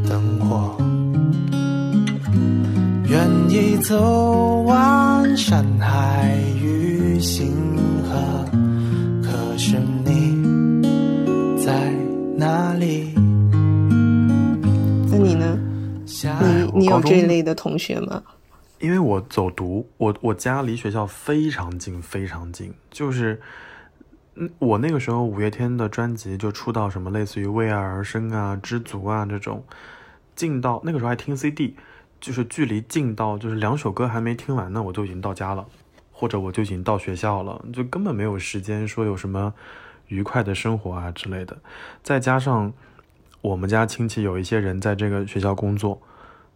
[0.07, 0.77] 灯火，
[3.09, 7.51] 愿意走完山海与星
[8.05, 8.45] 河，
[9.21, 9.75] 可是
[10.05, 10.41] 你
[11.61, 11.91] 在
[12.37, 13.12] 哪里？
[16.83, 18.21] 你你有这一类的同学吗？
[18.79, 22.73] 因为我走读，我我家离学校非常近，非常近。
[22.91, 23.39] 就是，
[24.35, 29.63] 嗯，我那个时候五月天的专辑就出到什么类似于《为爱而生》啊、《知足》啊这种，
[30.35, 31.77] 近到那个时候还听 CD，
[32.19, 35.65] 就是距离近到就是两首歌还没听完呢，我就已经到家了，
[36.11, 39.53] 或者我就已经到学校了，就根本没有时间说有什么
[40.09, 41.55] 愉快的生活啊之类的。
[42.03, 42.73] 再加上
[43.39, 46.01] 我们家亲戚有一些人在这个学校工作。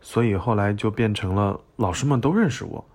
[0.02, 2.86] 所以后来就变成了老师们都认识我，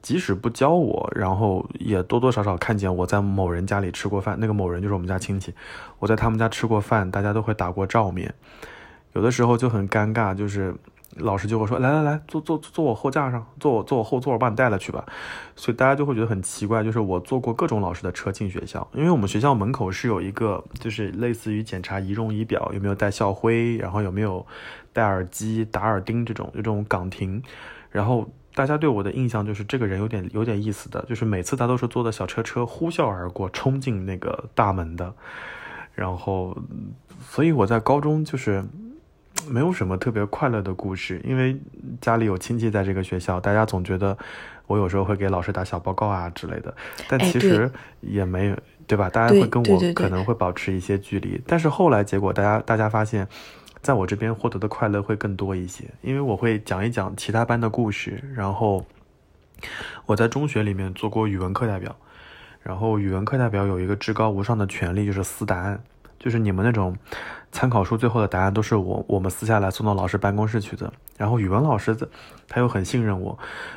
[0.00, 4.36] 即使不教我，然后也多多少少看见我在某人家里吃过饭。
[4.38, 5.52] 那个某人就是我们家亲戚，
[5.98, 8.34] 我在他们家吃过饭，大家都会打过照面。
[9.14, 10.74] 有的时候就很尴尬，就是
[11.16, 15.04] 老师就会说：“来来来，坐坐坐我后架上，坐我坐我后座，我把你带了去吧。”
[15.54, 24.46] 所以大家就会觉得很奇怪，就是我坐过各种老师的车进学校，因为我们学校门口是有一个，就是类似于检查仪容仪表，有没有带校徽，然后有没有。
[24.92, 27.42] 戴耳机、打耳钉这种，这种岗亭，
[27.90, 35.14] 然后大家对我的印象就是这个人有点有点意思的，就是每次他都是坐的小车车呼啸而过，冲进那个大门的，
[35.94, 36.56] 然后，
[37.20, 38.64] 所以我在高中就是
[39.48, 41.58] 没有什么特别快乐的故事，因为
[42.00, 44.16] 家里有亲戚在这个学校，大家总觉得
[44.66, 46.74] 我有时候会给老师打小报告啊之类的，
[47.08, 47.70] 但其实
[48.00, 49.08] 也没有，对吧？
[49.08, 53.26] 大家会跟我可能会保持一些距离，但是后来结果大家大家发现，
[53.82, 58.86] 在我这边获得的快乐会更多一些，因为我会讲一讲其他班的故事，然后
[60.06, 61.94] 我在中学里面做过语文课代表，
[62.62, 65.82] 然后语文课代表有一个至高无上的权利，就是撕答案。
[66.18, 66.96] 就是你们那种
[67.50, 70.92] 参考书最后的答案都是我我们撕下来送到老师办公室去的。
[71.16, 71.96] 然后语文老师
[72.46, 73.36] 他又很信任我，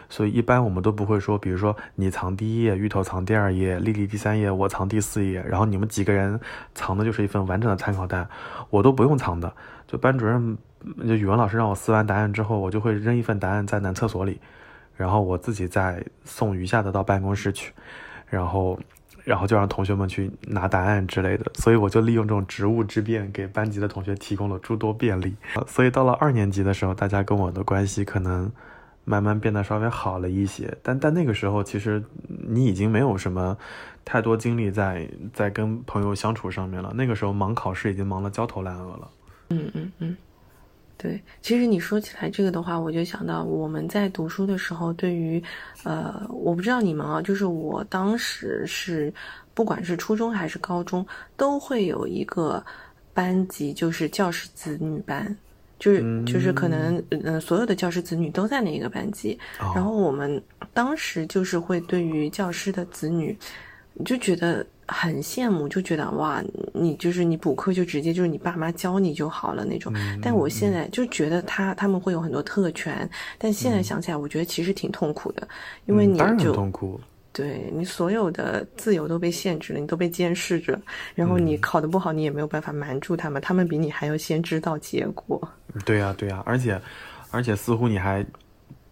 [0.10, 6.40] 所以一般我们都不会说，比如说你藏第一页，芋头藏第二页，丽丽第三页，我藏第四页，然后你们几个人
[6.76, 8.30] 藏的就是一份完整的参考单，
[8.70, 9.52] 我都不用藏的。
[9.88, 10.58] 就班主任
[11.08, 14.40] 就语文老师让我撕完答案之后，我就会扔一份答案在男厕所里，
[14.96, 17.74] 然后我自己再送余下的到办公室去，
[18.28, 18.80] 然后。
[19.24, 25.36] 然后就让同学们去拿答案之类的，所以我就利用这种职务之便，给班级的同学提供了诸多便利。
[25.66, 28.52] 所以到了二年级的时候，大家跟我的关系可能
[29.04, 30.72] 慢慢变得稍微好了一些。
[30.84, 33.58] 但但那个时候，其实你已经没有什么
[34.04, 36.94] 太多精力在在跟朋友相处上面了。
[36.94, 39.10] 那个时候忙考试已经忙得焦头烂额了。
[39.50, 40.18] 嗯嗯嗯。
[40.98, 45.44] 对，其实你说起来这个的话，我就想到我们在读书的时候，对于，
[45.84, 49.14] 呃，我不知道你们啊，就是我当时是，
[49.54, 52.66] 不管是初中还是高中，都会有一个
[53.14, 55.38] 班级，就是教师子女班，
[55.80, 59.38] 就是就是可能，嗯，所有的教师子女都在那一个班级，
[59.76, 60.42] 然后我们
[60.74, 63.38] 当时就是会对于教师的子女，
[64.06, 64.66] 就觉得。
[64.88, 69.94] 很羡慕，就觉得哇，你就是你补课就直接就是你爸妈教你就好了那种。
[70.22, 75.48] 但我现在就觉得他他们会有很多特权，但现在想起来，我觉得其实挺痛苦的，
[75.86, 77.00] 因为你就痛苦，
[77.34, 80.80] 对你所有的自由都被限制了，你都被监视着，
[81.16, 85.42] 然后你考得不好，你也没有办法瞒住他们，他们比你还要先知道结果。
[85.84, 86.80] 对呀，对呀，而且
[87.32, 88.26] 而且似乎你还。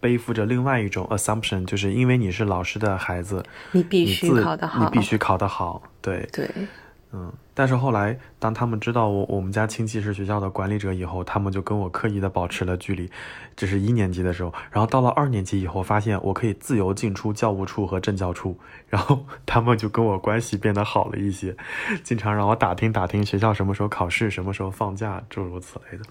[0.04, 3.42] 背负着另外一种 assumption，就是因为你是老师的孩子，
[3.72, 6.46] 你必须考得好，你必须考得好，对对。
[7.16, 13.08] 嗯，但是后来，当他们知道我我们家亲戚是学校的管理者以后，他们就跟我刻意的保持了距离。
[13.54, 18.58] 这是一年级的时候，然后到了二年级以后，发现我可以自由进出教务处和政教处，
[18.90, 21.56] 然后他们就跟我关系变得好了一些，
[22.02, 26.04] 经常让我打听打听学校什么时候考试，什么时候放假，诸如此类的。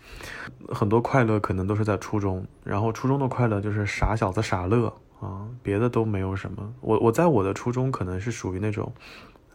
[0.74, 4.88] 很多快乐可能都是在初中，然后初中的快乐就是傻小子傻乐
[5.20, 6.74] 啊，别的都没有什么。
[6.80, 8.90] 我我在我的初中可能是属于那种，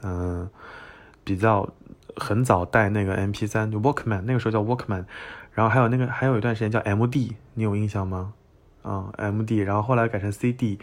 [0.02, 0.46] 嗯。
[1.28, 1.68] 比较
[2.16, 5.04] 很早带那个 M P 三，就 Walkman，那个时候叫 Walkman，
[5.52, 8.32] 然后还有那个还有一段时间叫 M D，你有印象吗？
[8.82, 10.78] 啊，M D，然后后来改成 C D，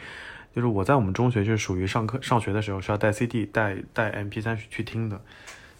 [0.55, 5.19] 就是我在我们中学就是属于上课上学的时候是要带 C D 带带 M P 三去听的，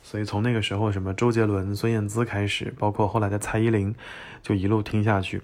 [0.02, 3.94] 所以从那个时候什么周杰伦、孙燕姿开始，包括后来的蔡依林，
[4.42, 5.44] 就一路听下去。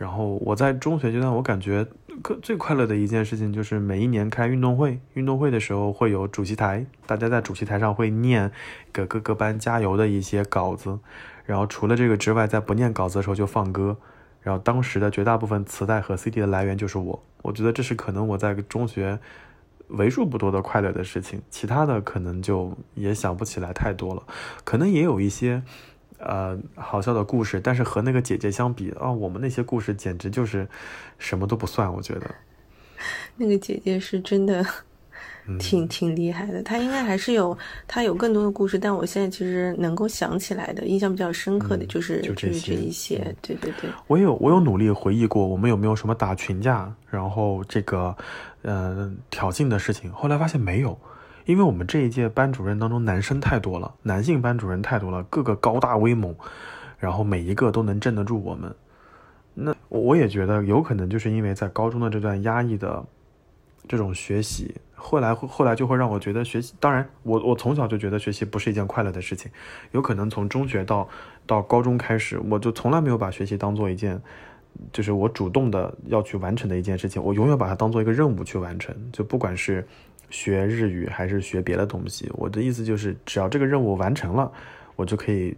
[0.00, 1.86] 然后我在中学阶段，我感觉
[2.40, 8.50] 最快乐的一件事情就是每一年开运动会，运动会的时候会有主席台，大家在主席台上会念
[8.94, 10.98] 给各个班加油的一些稿子。
[11.44, 13.94] 然后除了这个之外，在不念稿子的时候就放歌。
[14.40, 19.18] 然后当时的绝大部分磁带和 CD 的来源就是我，我觉得这是可能我在中学
[19.88, 24.22] 为数不多的快乐的事情，其他的可能就也想不起来太多了，
[24.64, 25.62] 可能也有一些。
[26.20, 30.68] 呃，好笑的故事，但是和那个姐姐相比啊，我们那些故事简直就是
[31.18, 31.90] 什么都不算。
[31.92, 32.30] 我觉得
[33.36, 34.64] 那个姐姐是真的
[35.58, 37.56] 挺挺厉害的，她应该还是有
[37.88, 43.34] 她有更多的故事，但我现在其实能够想起来的，印象比较深刻的就是就这一些。
[43.40, 48.14] 对对对，我有我有努力回忆过，我们有没有什么打群架，然后这个
[48.62, 50.98] 呃挑衅的事情，后来发现没有。
[51.50, 56.32] 因为我们这一届班主任当中男生太多了，男性班主任太多了，个个高大威猛，
[57.00, 58.72] 然后每一个都能镇得住我们。
[59.54, 63.04] 那我也觉得有可能就是因为在高中的这段压抑的
[63.88, 66.72] 这种学习，后来后来就会让我觉得学习。
[66.78, 69.50] 当然，我我从小就觉得学习不是一件快乐的事情。
[69.90, 71.08] 有可能从中学到
[71.46, 74.22] 到高中开始，我就从来没有把学习当做一件，
[74.92, 77.20] 就是我主动的要去完成的一件事情。
[77.20, 79.84] 我永远把它当做一个任务去完成，就不管是。
[80.30, 82.30] 学日语还是学别的东西？
[82.34, 84.50] 我的意思就是，只要这个任务完成了，
[84.96, 85.54] 我就可以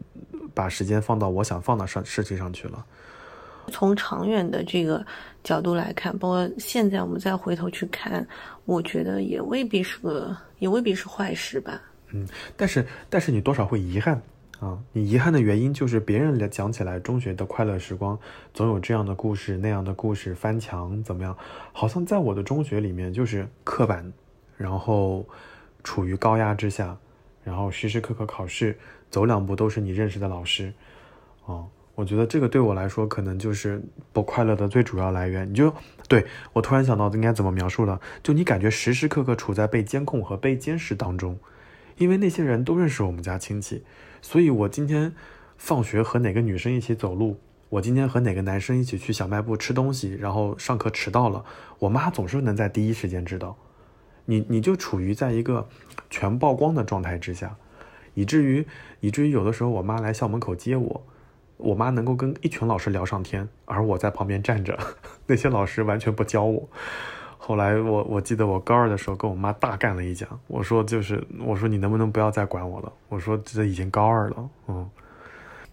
[0.54, 2.84] 把时间放到我想放的上事情上去了。
[3.68, 5.06] 从长远的这个
[5.44, 8.26] 角度来看，包括现在我们再回头去看，
[8.64, 11.80] 我觉得也未必是个，也未必是坏事吧。
[12.10, 14.20] 嗯，但是但是你多少会遗憾
[14.58, 14.76] 啊？
[14.92, 18.18] 你遗憾的原因就是别人讲起来中学的快乐时光，
[18.52, 21.36] 总有这样的故事那样的故事，翻墙怎么样？
[21.72, 24.12] 好像在我的中学里面就是刻板。
[24.62, 25.26] 然后
[25.82, 26.96] 处于高压之下，
[27.42, 28.78] 然后时时刻刻考试，
[29.10, 30.72] 走两步都是你认识的老师，
[31.44, 33.82] 啊，我觉得这个对我来说，可能就是
[34.12, 35.50] 不快乐的最主要来源。
[35.50, 35.74] 你就
[36.08, 41.36] 对我突然想到应该怎么描述了，就你感觉时时刻刻处在被监控和被监视当中，
[41.96, 43.82] 因为那些人都认识我们家亲戚，
[44.22, 45.12] 所以我今天
[45.58, 51.44] 放学和哪个女生一起走路，我今天和哪个男生一起去小卖部吃东西，然后上课迟到了，
[51.80, 53.56] 我妈总是能在第一时间知道。
[54.24, 55.68] 你你就处于在一个
[56.10, 57.56] 全曝光的状态之下，
[58.14, 58.66] 以至于
[59.00, 61.02] 以至于有的时候我妈来校门口接我。
[61.58, 64.76] 我妈能够跟一群老师聊上天，而我在旁边站着，
[65.28, 66.68] 那些老师完全不教我。
[67.38, 72.92] 后来我我记得我高二的时候跟我妈大干了一架，我说就是我说你能不能不要再管我了？
[73.08, 74.90] 我说这已经高二了，嗯。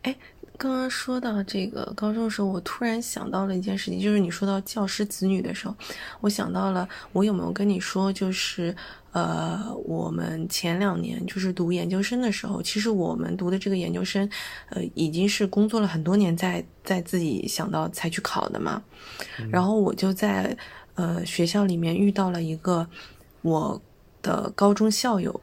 [0.04, 0.16] 哎，
[0.60, 5.76] 刚刚说到这个高中的时候，我突然想到了一件事情，就是你说到教师子女的时候，
[6.20, 8.76] 我想到了我有没有跟你说，就是。
[9.12, 14.30] 呃，我们前两年就是读研究生的时候，其实我们读的这个研究生，
[14.70, 18.84] 呃，已经是工作了很多年，在在自己想到才去考的嘛。
[19.50, 20.56] 然后我就在
[20.94, 22.88] 呃学校里面遇到了一个
[23.42, 23.82] 我
[24.22, 25.42] 的高中校友，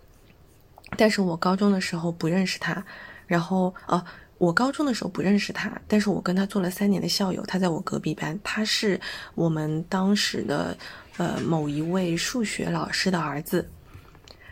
[0.97, 2.85] 但是我高中的时候不认识他。
[3.27, 4.05] 然后哦，
[4.39, 9.01] 我高中的时候不认识他，但是我跟他做了三年的校友，他在我隔壁班，他是
[9.35, 10.77] 我们当时的。
[11.19, 13.67] 呃，某一位数学老师的儿子，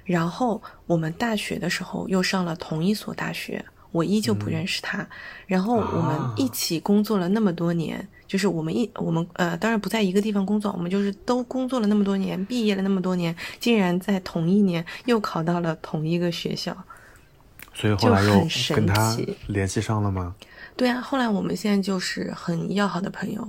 [0.02, 3.62] 然后我们大学的时候又上了同一所大学，
[3.92, 5.06] 我依旧不认识他。
[5.46, 16.74] 然后我们一起工作了那么多年，就是我们一我们呃，当然不在一个地方工作，我们就是都工作了那么多年，毕业了那么多年，竟然在同一年又考到了同一个学校，
[17.74, 19.16] 所以后来又跟他
[19.48, 20.34] 联系上了吗？
[20.76, 23.48] 对啊，后来我们现在就是很要好的朋友。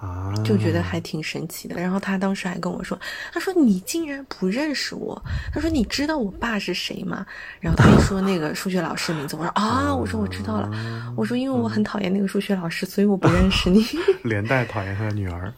[0.00, 1.78] 啊，就觉得还挺神奇的。
[1.78, 2.98] 然后他当时还跟我说
[3.34, 5.22] ：“他说你竟然不认识我？
[5.52, 7.26] 他说你知道我爸是谁吗？”
[7.60, 10.70] 然后他一说那个数学老师名字，我说：“啊， 我说我知道了。”
[11.14, 13.84] 我说：“因为我很讨厌那个数学老师，所以我不认识你。”
[14.24, 15.52] 连带讨厌他的女儿。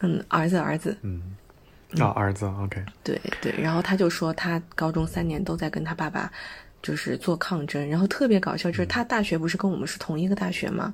[0.00, 0.94] 嗯，儿子，儿子。
[1.00, 1.34] 嗯，
[1.98, 2.44] 啊，儿子。
[2.60, 2.84] OK。
[3.02, 6.30] 对对，然后他就说他高中三年都在跟他爸爸
[6.82, 10.92] 就是做抗争，然后特别搞笑，就是他大学不是跟我们是同一个大学吗？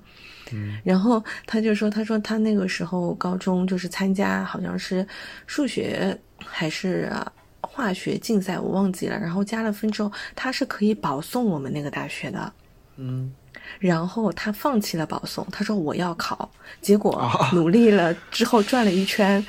[0.52, 5.06] 嗯，然后他就说，他说他那个时候高中就是参加好像是
[5.46, 7.12] 数学还是
[7.60, 9.18] 化学竞赛，我忘记了。
[9.18, 12.52] 然后加了分之后，他是可以保送我们那个大学的。
[12.96, 13.32] 嗯，
[13.80, 16.48] 然后他放弃了保送，他说我要考。
[16.80, 19.44] 结果努力了之后转了一圈，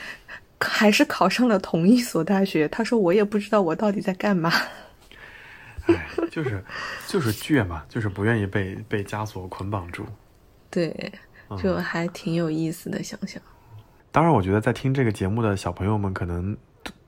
[0.60, 2.68] 还是考上了同一所大学。
[2.70, 4.52] 他说我也不知道我到底在干嘛。
[5.88, 6.64] 哎，就是
[7.08, 10.06] 就是倔嘛，就是不愿意被被枷锁捆绑住。
[10.70, 11.12] 对，
[11.58, 13.42] 就还挺有意思的，想想。
[14.12, 16.58] 当然，我觉得在听这个节目的小朋友们，可能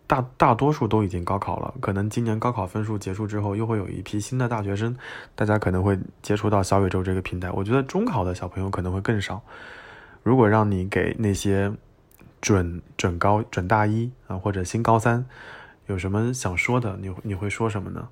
[0.05, 1.73] 大大多数都已经高考了。
[1.81, 4.95] 可能今年高考分数结束之后，又会有一批新的大学生，
[5.35, 7.49] 大家可能会接触到小宇宙这个平台。
[7.51, 9.41] 我觉得中考的小朋友可能会更少。
[10.23, 11.71] 如果让你给那些
[12.41, 15.25] 准准高、准大一啊，或者新高三，
[15.87, 18.09] 有什么想说的，你你会说什么呢？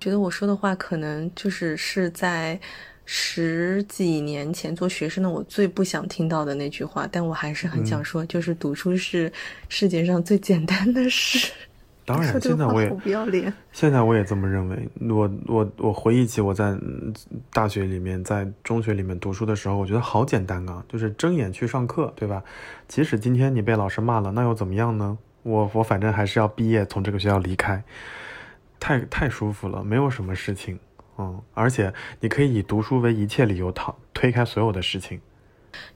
[0.00, 2.60] 觉得我说的话，可能就是是在。
[3.06, 9.30] 十几年前做学生的我最不想听到的那句话，但我还是很想说，就是读书是
[9.68, 11.52] 世界上最简单的事。
[12.06, 13.52] 当然，现在我也不要脸。
[13.72, 14.88] 现在我也这么认为。
[15.10, 16.74] 我我我回忆起我在
[17.52, 22.42] 大学里面、在中学里面读书的时候，我觉得好简单啊，就是睁眼去上课，对吧？
[22.88, 25.18] 即使今天你被老师骂了，那又怎么样呢？
[25.42, 27.84] 我我反正还是要毕业，从这个学校离开，
[28.84, 30.78] 太太舒服了，没有什么事情。
[31.16, 35.18] 嗯，而且你可以以读书为一切理由逃推开所有的事情。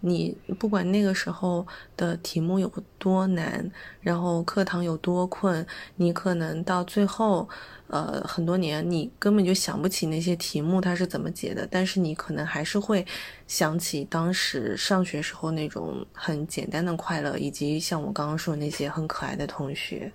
[0.01, 3.71] 你不管那个时候的题目有多难，
[4.01, 5.65] 然后课堂有多困，
[5.97, 7.47] 你可能到最后，
[7.89, 13.07] 呃，很多年你根本就想不起那些题目它是怎么解的，但是你可能还是会
[13.47, 20.11] 想起当时上学时候那种很简单的快乐，以及像我刚刚说的那些很可爱的同学。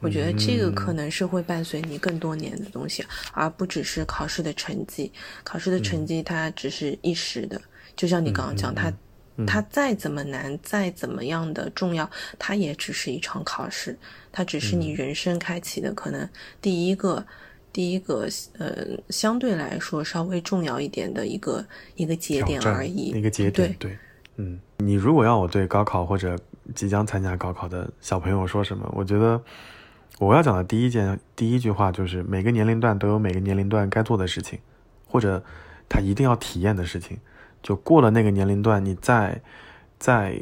[0.00, 5.12] 我觉得这个可能是会伴随你更多年的东西，而不只是考试的成绩。
[5.44, 7.60] 考试的成绩它只是一时的，
[7.94, 8.90] 就像你刚刚讲，它
[9.46, 13.98] 它再怎么难，再怎么样的重要，它也只是一场考试，
[14.32, 16.26] 它只是你人生开启的可能
[16.62, 17.22] 第一个
[17.70, 18.26] 第一个
[18.58, 21.62] 呃相对来说稍微重要一点的一个
[21.94, 23.10] 一个节点而已。
[23.10, 23.98] 一个节点，对，
[24.36, 26.38] 嗯，你如果要我对高考或者
[26.74, 29.38] 即将参加高考的小朋友说什么，我觉得。
[30.20, 34.58] 我要讲的第一件第一句话就是，每个年龄段都有每个年龄段该做的事情，
[35.08, 35.42] 或者
[35.88, 37.18] 他一定要体验的事情。
[37.62, 39.40] 就过了那个年龄段，你再
[39.98, 40.38] 再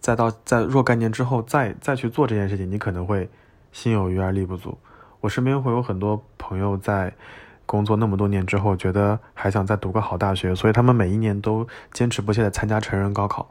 [0.00, 3.28] 再到在若干年之后再再去做这件事情，你可能会
[3.72, 4.78] 心有余而力不足。
[5.20, 7.12] 我身边会有很多朋友在
[7.66, 13.46] 工作那么多年之后，觉得还想再读个好大学，所以他们每一年都坚持不懈的参加成人高考。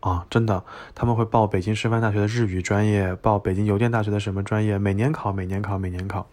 [0.00, 6.26] 啊，真的，他们会报北京师范大学的日语专业，报北京邮电大学的什么专业，每年考，每年考，每年考，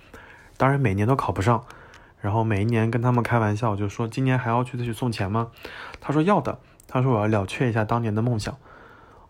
[0.56, 1.64] 当然每年都考不上。
[2.20, 5.50] 然后每一年跟他们开玩笑，就说今年还要去再去送钱吗？
[6.02, 6.58] 他说要的。
[6.88, 8.56] 他说我要了却一下当年的梦想。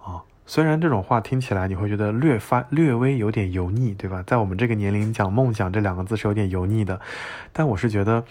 [0.01, 4.23] 啊，虽然这种话听起来你会觉得略发略微有点油腻，对吧？
[4.25, 7.01] 在我们这个年龄讲梦想这两个字是有点油腻的，
[7.51, 8.23] 但我是觉得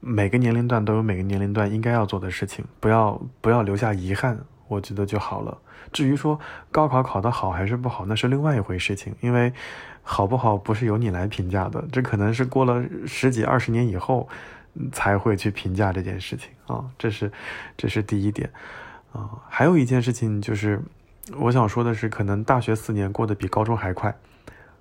[0.00, 4.38] 每个年龄段都有每个年龄段应该要做的事情，不要不要留下遗憾。
[4.68, 5.58] 我觉得就好了。
[5.92, 6.38] 至于说
[6.70, 9.14] 高考考得好还是不好，那是另外一回事情。
[9.20, 9.52] 因为
[10.02, 14.28] 好不好不是由你来评价的，这可能是过了十几二十年以后
[14.92, 16.84] 才会去评价这件事情啊。
[16.98, 17.30] 这是
[17.76, 18.50] 这是第一点
[19.12, 19.30] 啊。
[19.48, 20.82] 还有一件事情就是，
[21.36, 24.14] 我想说的是，可能大学四年过得比高中还快。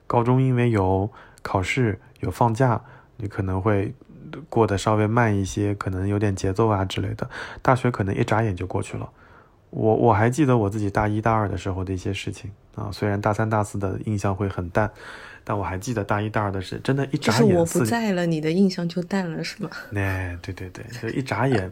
[0.08, 1.10] 高中因为有
[1.42, 2.82] 考试有放假，
[3.18, 3.94] 你可能会
[4.50, 7.30] 过得稍微慢一些，可能有点节奏啊之类的。
[7.62, 9.10] 大学可能一眨眼就过去了。
[9.76, 14.90] 我我还记得我自己大一大二的时候的一些事情啊，虽然大三大四的印象会很淡，
[15.44, 19.70] 但我还记得大一大二的事，真的，一眨眼，就是我不在了，你的印象就淡了，是吗？
[19.94, 21.70] 哎，对对对，就一眨眼，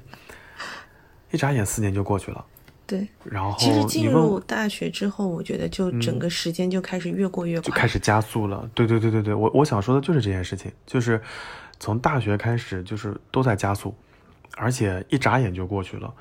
[1.31, 2.45] 一眨眼四年就过去了。
[2.85, 8.69] 对，然后其实进入大学之后，我觉得就整个时间就开始越过越快，就开始加速了。
[8.75, 11.21] 对对对对对，我我想说的就是这件事情，就是
[11.79, 13.95] 从大学开始就是都在加速，
[14.57, 16.13] 而且一眨眼就过去了。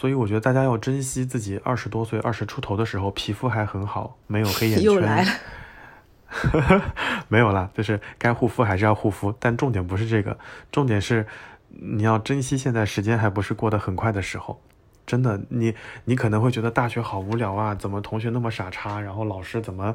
[0.00, 4.82] 所以我觉得大家要珍惜自己二十多岁、二十出头的时候，皮肤还很好，没有黑眼圈。
[4.82, 6.82] 又来了，
[7.28, 10.38] 没有啦，就是该护肤还是要护肤，但重点不是这个，
[10.72, 11.26] 重点是
[11.68, 14.62] 你要珍惜现在时间还不是过得很快的时候。
[15.06, 15.74] 真的，你
[16.06, 19.94] 你可能会觉得大学好无聊啊，怎么同学那么傻叉，然后老师怎么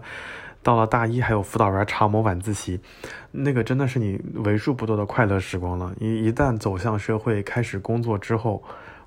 [0.61, 2.79] 到了大一还有辅导员查某晚自习，
[3.31, 5.95] 那个真的是你为数不多的快乐时光了。
[5.99, 8.63] 一一旦走向社会，开始工作之后。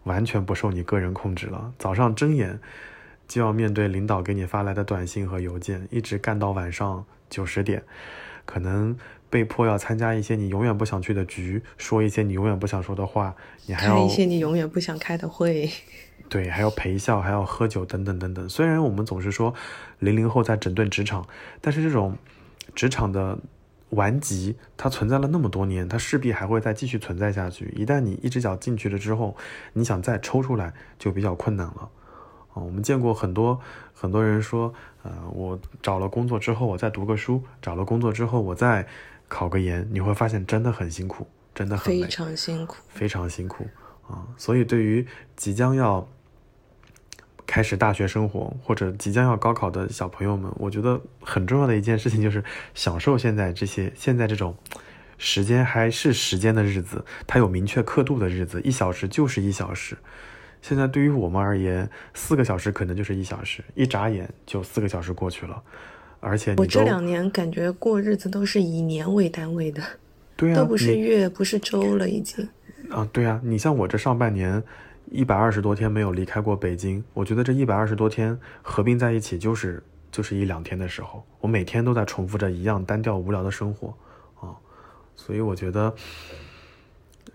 [0.09, 1.73] 完全不受你个人控制了。
[1.79, 2.59] 早上睁眼
[3.29, 7.85] 就要面对领导给你发来的短信和邮件，一直干到晚上九十点，
[8.45, 8.97] 可能
[9.31, 13.37] 被迫要参加一些你永远不想去的局，说一些你永远不想说的话，
[13.67, 15.71] 你还要开一些你永远不想开的会，
[16.29, 18.49] 对，还要陪笑，还要喝酒，等等等等。
[18.49, 19.55] 虽然我们总是说
[20.01, 21.25] 零零后在整顿职场，
[21.61, 22.17] 但是这种
[22.75, 23.39] 职场的。
[23.91, 27.73] 顽疾，它存在了那么多年，它势必还会再继续存在下去。
[27.77, 29.37] 一旦你一只脚进去了之后，
[29.73, 31.91] 你想再抽出来就比较困难了。
[32.53, 33.61] 啊，我们见过很多
[33.95, 34.73] 很多人说，
[35.03, 38.87] 呃，我找了工作之后，我再读个书；找了工作之后，我再
[39.29, 39.89] 考个研。
[39.91, 43.67] 你会发现真的很辛苦，真的很非常辛苦，非常辛苦
[44.09, 44.27] 啊！
[44.37, 46.07] 所以对于即将要
[47.49, 52.45] 开始大学生活或者即将要高考的小朋友们，我觉得很重要的一件事情就是
[52.75, 54.55] 享受现在这些现在这种
[55.17, 59.97] 时间还是时间的日子，它有明确刻度的日子，一小时就是一小时。
[60.61, 65.63] 现在对于我们而言，四个小时可能就是一小时，一眨眼就四个小时过去了。
[66.21, 69.83] 而且我这两年感觉过日子都是以年为单位的，
[70.37, 72.47] 对啊，都不是月，不是周了，已经。
[72.91, 74.63] 啊，对啊，你像我这上半年。
[75.11, 83.95] 一百二十多天没有离开过北京，我觉得这一百二十多天合并在一起就是就是一两天的时候，我每天都在重复着一样单调无聊的生活
[84.41, 84.57] 啊，
[85.17, 85.95] 所以我觉得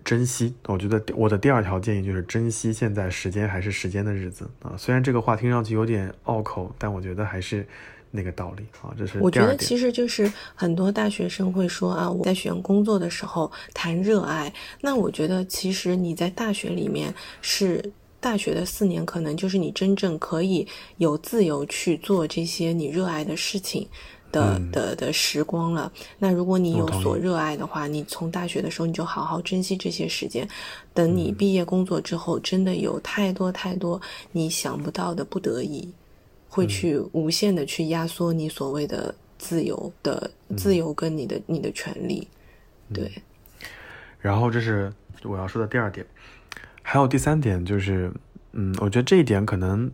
[0.04, 7.66] 珍惜，我觉得我的第二条建议就是珍惜现在时间还是时间的日子啊，虽然这个话听上去有点拗口，但我觉得还是。
[8.16, 14.54] 那个道理啊，这是我觉得其实就是很多大学生会说啊，我在选工作的时候谈热爱。
[14.80, 17.12] 那我觉得其实你在大学里面
[17.42, 20.64] 是大学的四年，可能就是你真正可以
[20.98, 23.84] 有自由去做这些你热爱的事情
[24.30, 25.90] 的的的时光了。
[26.16, 30.48] 那如果你有所热爱的话，你从大学的时候你就好好珍惜这些时间。
[30.94, 34.00] 等你毕业工作之后，真的有太多太多
[34.30, 35.92] 你想不到的不得已。
[36.54, 42.28] 会去无限的去压缩你所谓的自由的自由跟你的你的权利，
[42.92, 43.10] 对。
[44.20, 44.92] 然后这是
[45.24, 46.06] 我要说的第二点，
[46.80, 48.08] 还有第三点就是，
[48.52, 49.90] 嗯，我觉得这一点可能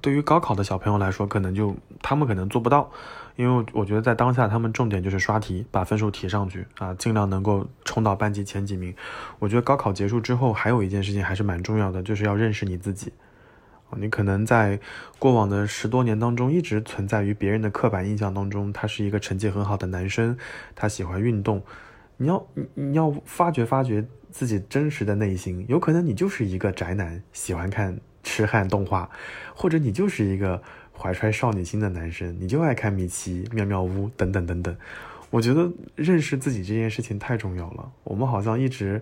[0.00, 2.88] 对于高考的小朋友来说，可能就他们可能做不到，
[3.34, 8.94] 因为我觉得在当下他们重点就是刷题，把分数提上去啊，尽量能够冲到班级前几名。
[9.40, 13.12] 我觉得高考结束之后，还有一件事情还是蛮重要的，就是要认识你自己。
[13.96, 14.78] 你可能在
[15.18, 20.36] 过往的十多年当中，一直存在于别人的刻板印象当中，他是一个成绩很好的男生，
[20.74, 21.62] 他喜欢运动。
[22.16, 29.08] 你要你要发掘发掘自己真实的内心，有可能你就是一个宅男，喜欢看痴汉动画，
[29.54, 30.60] 或者你就是一个
[30.92, 34.76] 怀揣少女心的男生，你就爱看米奇、妙妙屋等等等等。
[35.30, 37.92] 我觉得认识自己这件事情太重要了。
[38.02, 39.00] 我们好像一直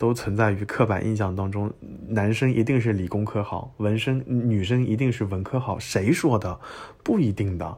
[0.00, 1.70] 都存在于刻板印象当中，
[2.08, 5.78] 男生一定是理工科好，文生女生一定是文科好。
[5.78, 6.58] 谁说的？
[7.04, 7.76] 不一定的。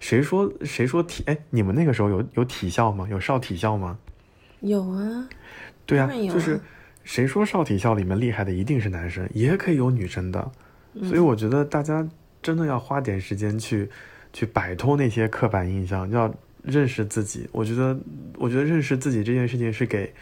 [0.00, 1.22] 谁说谁说体？
[1.26, 3.06] 哎，你们那个时候有有体校吗？
[3.08, 3.96] 有少体校吗？
[4.62, 5.28] 有啊。
[5.86, 6.60] 对啊，就是
[7.04, 10.50] 谁说少体校里面厉害的一定是男生，也可以有女生的。
[11.04, 12.04] 所以我觉得大家
[12.42, 13.88] 真的要花点时间去
[14.32, 16.34] 去摆脱那些刻板印象，要。
[16.62, 17.98] 认识自己，我觉得，
[18.36, 20.12] 我觉得认识自己这件事情是给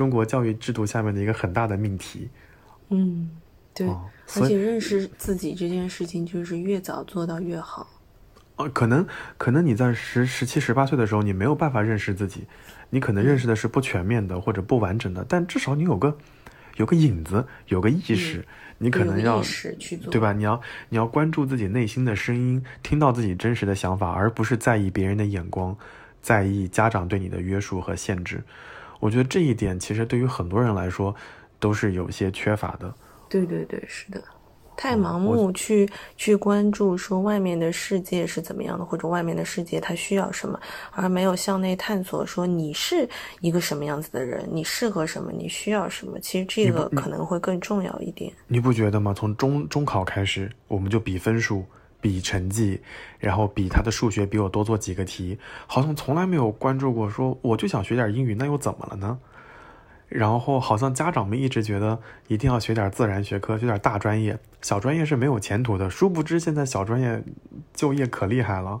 [0.00, 2.26] 中国教育制度下面的一个很大的命题。
[2.88, 3.28] 嗯，
[3.74, 7.86] 对，而且认识自己这件事情就是越早做到越好。
[8.56, 9.06] 哦，可能
[9.36, 12.46] 可能你在十十七十八岁的时候，你没有办法认识自己，
[12.88, 16.16] 你可能认识的是不全面的或者不完整的，但至少你有个
[16.76, 18.42] 有个影子，有个意识。
[18.78, 20.32] 你可能要意识去做对吧？
[20.32, 20.58] 你要
[20.88, 25.76] 你要关注自己内心的声音，听到自己真实的想法，而不是在意别人的眼光，
[26.22, 28.42] 在意家长对你的约束和限制。
[29.00, 31.14] 我觉得这一点其实对于很多人来说
[31.58, 32.94] 都是有些缺乏的。
[33.28, 34.22] 对对对，是的。
[34.76, 35.86] 太盲目去
[36.16, 40.58] 去关注说外面的世界是怎么样的，或者外面的世界它需要什么，
[40.92, 43.06] 而没有向内探索说你是
[43.42, 46.18] 一个什么样子的人，你适合什么，你需要什么。
[46.20, 48.32] 其实这个可能会更重要一点。
[48.46, 49.12] 你不觉得吗？
[49.12, 51.62] 从中中考开始，我们就比分数、
[52.00, 52.80] 比成绩，
[53.18, 59.18] 然后比他的数学比我多做几个题，好像从来没有关注过说我就想学点英语，那又怎么了呢？
[60.08, 65.88] 然后好像家长们一直觉得一定要学点自然学科，学点大专业，小专业是没有前途的。
[65.88, 67.22] 殊不知现在小专业
[67.72, 68.80] 就业可厉害了。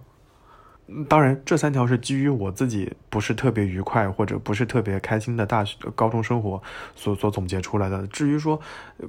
[1.08, 6.62] 当然，这三条是基于我自己不是特别愉快或者不是特别开心的大学高中生活
[6.94, 8.06] 所所总结出来的。
[8.08, 8.60] 至于说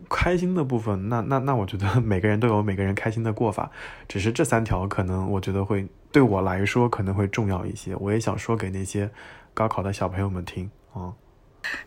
[0.09, 3.71] 开心的部分，那那那我觉得每个人都有每个人开心的过法。
[4.07, 7.95] 只是这三条可能我觉得会对我来说可能会重要一些。
[7.95, 9.09] 我也想说给那些
[9.53, 11.13] 高考的小朋友们听啊。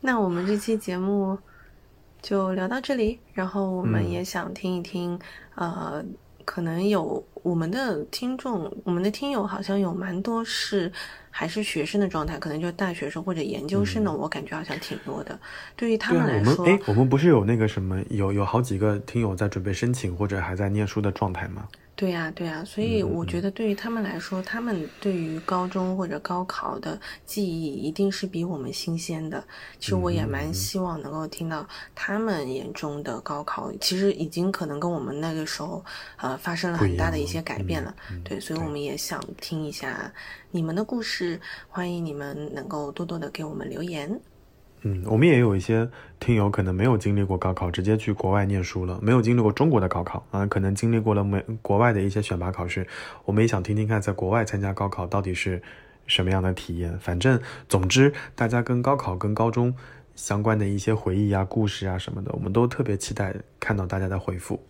[0.00, 1.38] 那我们这期节目
[2.22, 5.18] 就聊到这里，然后我们也想听一听，
[5.56, 6.04] 呃，
[6.44, 10.90] 可能有我们的听众，我们的听友好像有蛮多是
[11.30, 15.38] 还是学生的状态，可能就大学生或者研究生的，我感觉好像挺多的。
[15.76, 21.66] 对于他们来说，哎，我们不是有那个什么，有有好几个听友在准备申请或者还在念书的状态吗？
[21.96, 29.42] 对呀，对呀，所以我觉得对于他们来说，他们对于高中或者高考的记忆一定是比我们新鲜的。
[29.78, 31.64] 其实我也蛮希望能够听到
[31.94, 35.84] 他们眼中的高考，其实已经可能跟我们那个时候
[36.16, 37.94] 呃发生了很大的一些改变了。
[38.24, 40.12] 对，所以我们也想听一下
[40.50, 44.20] 你们的故事，欢迎你们能够多多的给我们留言。
[44.86, 45.88] 嗯，我们也有一些
[46.20, 52.86] 听友可能没有经历过高考，直接去国外念书了，没有经历过中国的高考啊，可能经历过了美国外的一些选拔考试。
[53.24, 55.62] 我们也想听听看，在国外参加高考到底是
[56.06, 56.98] 什么样的体验。
[56.98, 59.74] 反正，总之，大家跟高考、跟高中
[60.14, 64.62] 相关的一些回忆啊、故事啊什么的，我们都特别期待看到大家的回复。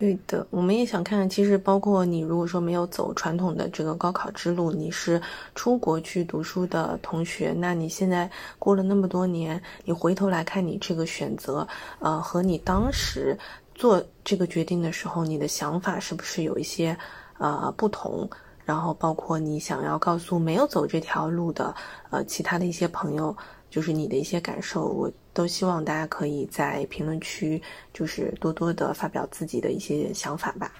[0.00, 1.28] 对的，我们也想看。
[1.28, 5.20] 其实，包括你，如果说没有走传统的这个高考之路，你是
[5.54, 11.68] 出国去读书的同学，那你现在过了那么多年，你回头来看你这个选择，
[11.98, 13.38] 呃，和你当时
[13.74, 16.96] 做这个决定的时候，你的想法是不是有一些
[17.36, 18.26] 呃不同？
[18.64, 21.74] 然后，包括你想要告诉没有走这条路的
[22.08, 23.36] 呃其他的一些朋友。
[23.70, 27.60] 就是你的一些感受，我都希望大家可以在评论区，
[27.92, 30.70] 就是多多的发表自己的一些想法吧。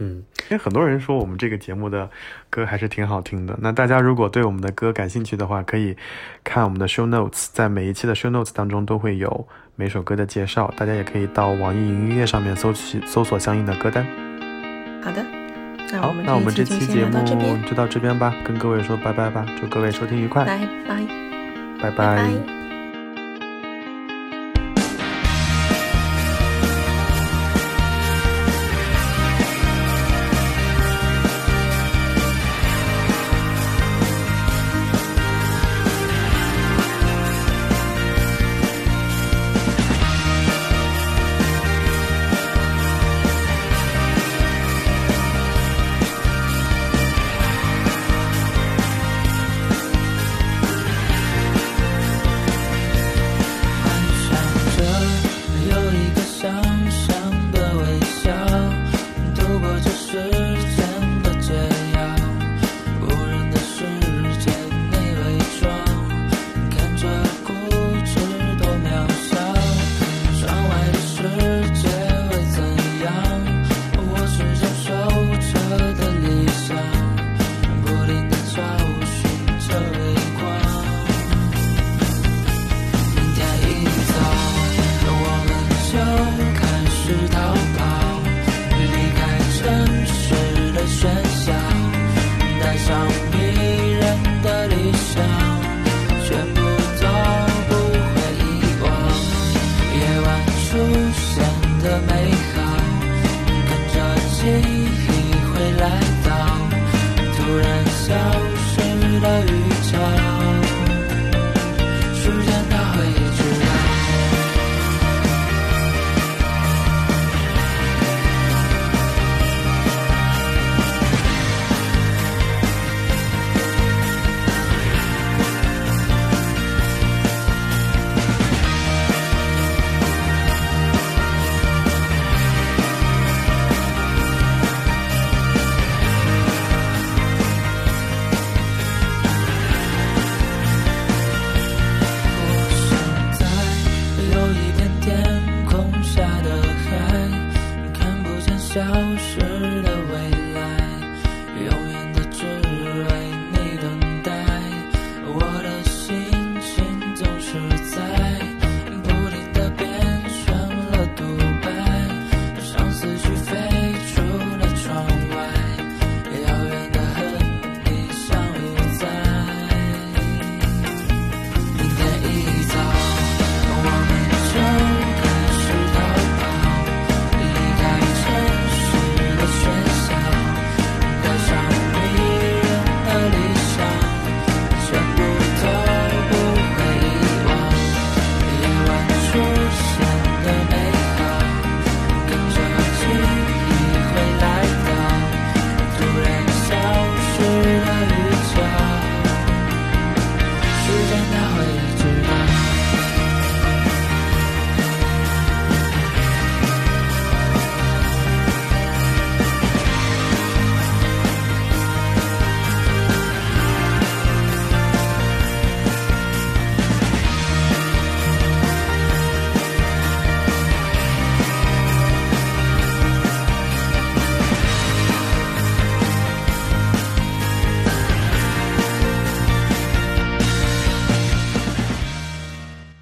[0.00, 2.08] 嗯，因为很多人说我们这个节目的
[2.48, 3.58] 歌还是挺好听的。
[3.60, 5.96] 那大家如果对我们的歌感兴趣的话，可以
[6.44, 10.72] 看我们的 show notes，在每一期的 show notes 当中都会有每首歌的介绍。
[10.76, 14.06] 大家也可以到网易云音乐上面搜取搜索相应的歌单。
[15.02, 15.24] 好的，
[16.00, 17.20] 好，那我们这期节目
[17.66, 21.02] 就到这边吧，跟各位说拜拜吧，祝各位收听愉快，拜拜。
[21.80, 22.57] 拜拜。